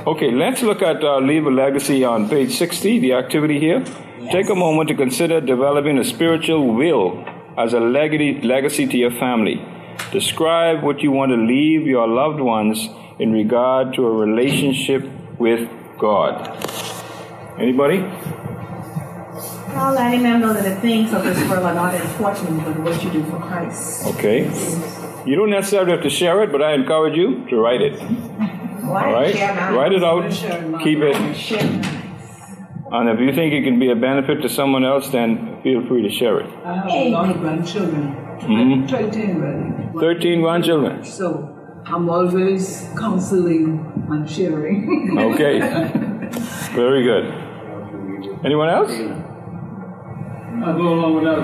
Okay, 0.06 0.30
let's 0.30 0.62
look 0.62 0.82
at 0.82 1.02
uh, 1.02 1.18
leave 1.18 1.46
a 1.46 1.50
legacy 1.50 2.04
on 2.04 2.28
page 2.28 2.56
60, 2.56 3.00
the 3.00 3.12
activity 3.12 3.58
here. 3.58 3.84
Take 4.30 4.48
a 4.48 4.54
moment 4.54 4.88
to 4.88 4.94
consider 4.94 5.40
developing 5.40 5.98
a 5.98 6.04
spiritual 6.04 6.74
will 6.74 7.24
as 7.58 7.72
a 7.72 7.80
legacy, 7.80 8.40
legacy 8.40 8.86
to 8.86 8.96
your 8.96 9.10
family. 9.10 9.60
Describe 10.12 10.82
what 10.82 11.02
you 11.02 11.10
want 11.10 11.30
to 11.32 11.36
leave 11.36 11.86
your 11.86 12.06
loved 12.06 12.40
ones 12.40 12.88
in 13.18 13.32
regard 13.32 13.94
to 13.94 14.06
a 14.06 14.12
relationship 14.12 15.04
with 15.38 15.68
God. 15.98 16.56
Anybody? 17.58 17.98
I'll 19.76 19.92
letting 19.92 20.22
them 20.22 20.40
know 20.40 20.52
that 20.52 20.64
the 20.64 20.76
things 20.80 21.12
of 21.12 21.24
this 21.24 21.38
world 21.48 21.64
are 21.64 21.74
not 21.74 21.94
important, 21.94 22.64
but 22.64 22.78
what 22.80 23.02
you 23.02 23.10
do 23.10 23.24
for 23.24 23.38
Christ. 23.38 24.06
Okay. 24.06 25.05
You 25.26 25.34
don't 25.34 25.50
necessarily 25.50 25.90
have 25.92 26.02
to 26.02 26.10
share 26.10 26.42
it, 26.44 26.52
but 26.52 26.62
I 26.62 26.74
encourage 26.74 27.16
you 27.16 27.46
to 27.50 27.56
write 27.56 27.82
it. 27.82 27.98
Well, 28.00 28.96
All 28.96 29.12
right? 29.12 29.34
Write 29.74 29.92
it 29.92 30.04
out. 30.04 30.30
Keep 30.82 30.98
it. 31.02 31.16
And 32.92 33.08
if 33.10 33.18
you 33.18 33.32
think 33.34 33.52
it 33.52 33.62
can 33.64 33.80
be 33.80 33.90
a 33.90 33.96
benefit 33.96 34.42
to 34.42 34.48
someone 34.48 34.84
else, 34.84 35.08
then 35.08 35.60
feel 35.64 35.84
free 35.88 36.02
to 36.02 36.10
share 36.10 36.38
it. 36.40 36.46
I 36.64 36.74
have 36.76 36.86
a 36.86 37.08
lot 37.10 37.28
of 37.30 37.40
grandchildren. 37.40 38.14
Mhm. 38.40 38.88
13 38.88 39.38
really. 39.40 40.00
13 40.00 40.40
grandchildren. 40.42 41.02
So 41.02 41.26
I'm 41.86 42.08
always 42.08 42.88
counseling 42.96 44.06
and 44.08 44.30
sharing. 44.30 45.18
Okay. 45.18 45.58
Very 46.74 47.02
good. 47.02 47.24
Anyone 48.44 48.68
else? 48.68 48.92
I'll 50.64 50.76
go 50.78 50.88
along 50.94 51.14
with 51.16 51.24
that. 51.24 51.40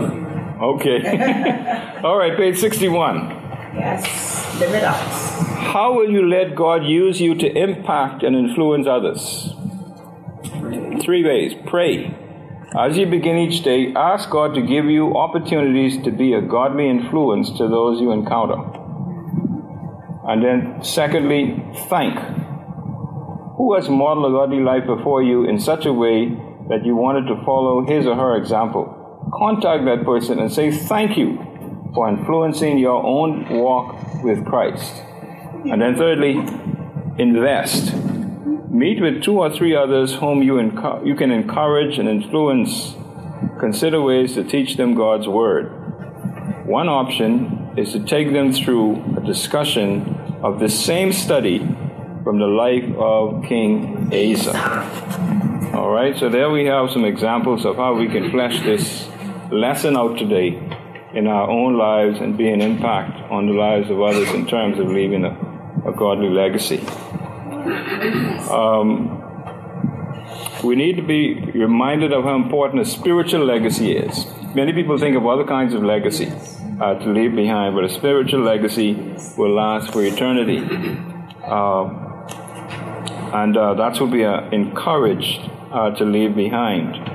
Okay. 0.63 2.01
All 2.05 2.17
right, 2.17 2.37
page 2.37 2.59
61. 2.59 3.42
Yes, 3.75 4.61
live 4.61 4.75
it. 4.75 4.85
How 4.85 5.95
will 5.95 6.11
you 6.11 6.29
let 6.29 6.55
God 6.55 6.85
use 6.85 7.21
you 7.21 7.35
to 7.35 7.47
impact 7.47 8.23
and 8.23 8.37
influence 8.37 8.87
others? 8.87 9.55
Three 11.03 11.25
ways. 11.25 11.55
Pray. 11.67 12.15
As 12.79 12.99
you 12.99 13.07
begin 13.07 13.39
each 13.39 13.63
day, 13.65 13.95
ask 13.95 14.29
God 14.29 14.55
to 14.55 14.61
give 14.61 14.87
you 14.87 15.17
opportunities 15.17 16.03
to 16.05 16.11
be 16.11 16.35
a 16.35 16.43
godly 16.43 16.89
influence 16.89 17.51
to 17.53 17.69
those 17.69 18.01
you 18.01 18.13
encounter. 18.13 18.57
And 20.29 20.45
then, 20.45 20.85
secondly, 20.85 21.65
thank. 21.89 22.19
Who 23.57 23.75
has 23.75 23.89
modeled 23.89 24.33
a 24.33 24.37
godly 24.37 24.61
life 24.61 24.87
before 24.87 25.23
you 25.23 25.45
in 25.45 25.59
such 25.59 25.87
a 25.87 25.93
way 25.93 26.29
that 26.69 26.85
you 26.85 26.95
wanted 26.95 27.27
to 27.29 27.43
follow 27.45 27.87
his 27.87 28.07
or 28.07 28.17
her 28.17 28.37
example? 28.37 28.99
Contact 29.33 29.85
that 29.87 30.05
person 30.05 30.39
and 30.39 30.53
say 30.53 30.71
thank 30.71 31.17
you 31.17 31.52
for 31.95 32.09
influencing 32.09 32.79
your 32.79 33.03
own 33.05 33.49
walk 33.49 34.23
with 34.23 34.45
Christ. 34.47 35.03
And 35.71 35.81
then, 35.81 35.97
thirdly, 35.97 36.39
invest. 37.19 37.95
Meet 38.71 39.03
with 39.03 39.23
two 39.23 39.39
or 39.39 39.51
three 39.51 39.77
others 39.77 40.15
whom 40.15 40.43
you, 40.43 40.59
you 41.05 41.15
can 41.15 41.31
encourage 41.31 41.99
and 41.99 42.09
influence. 42.09 42.95
Consider 43.61 44.01
ways 44.01 44.35
to 44.35 44.45
teach 44.45 44.77
them 44.77 44.95
God's 44.95 45.29
Word. 45.29 45.67
One 46.67 46.89
option 46.89 47.75
is 47.77 47.93
to 47.93 48.01
take 48.01 48.33
them 48.33 48.53
through 48.53 49.19
a 49.19 49.21
discussion 49.21 50.41
of 50.43 50.59
the 50.59 50.69
same 50.69 51.13
study 51.13 51.59
from 52.25 52.39
the 52.39 52.47
life 52.47 52.91
of 52.97 53.45
King 53.45 54.09
Asa. 54.13 55.73
All 55.75 55.91
right, 55.91 56.17
so 56.17 56.29
there 56.29 56.51
we 56.51 56.65
have 56.67 56.91
some 56.91 57.05
examples 57.05 57.65
of 57.65 57.77
how 57.77 57.95
we 57.95 58.09
can 58.09 58.31
flesh 58.31 58.61
this 58.63 59.09
lesson 59.51 59.97
out 59.97 60.19
today 60.19 60.72
in 61.15 61.27
our 61.27 61.49
own 61.49 61.77
lives 61.77 62.21
and 62.21 62.37
be 62.37 62.49
an 62.49 62.61
impact 62.61 63.19
on 63.31 63.47
the 63.47 63.53
lives 63.53 63.91
of 63.91 64.01
others 64.01 64.31
in 64.31 64.47
terms 64.47 64.79
of 64.79 64.89
leaving 64.89 65.25
a, 65.25 65.33
a 65.87 65.93
godly 65.93 66.31
legacy. 66.31 66.79
Um, 68.49 69.19
we 70.65 70.77
need 70.77 70.97
to 70.97 71.03
be 71.03 71.35
reminded 71.55 72.13
of 72.13 72.25
how 72.25 72.37
important 72.37 72.81
a 72.83 72.85
spiritual 72.85 73.45
legacy 73.45 73.93
is. 73.93 74.27
Many 74.55 74.73
people 74.73 74.99
think 74.99 75.17
of 75.17 75.27
other 75.27 75.45
kinds 75.45 75.75
of 75.75 75.83
legacy 75.83 76.33
uh, 76.81 76.95
to 76.95 77.07
leave 77.11 77.35
behind, 77.35 77.75
but 77.75 77.85
a 77.85 77.89
spiritual 77.89 78.41
legacy 78.41 78.95
will 79.37 79.55
last 79.55 79.93
for 79.93 80.05
eternity. 80.05 80.59
Uh, 81.45 81.85
and 83.35 83.57
uh, 83.57 83.75
that's 83.75 83.99
what 84.01 84.11
we 84.11 84.25
are 84.25 84.53
encouraged 84.53 85.41
uh, 85.73 85.91
to 85.97 86.05
leave 86.05 86.37
behind. 86.37 87.12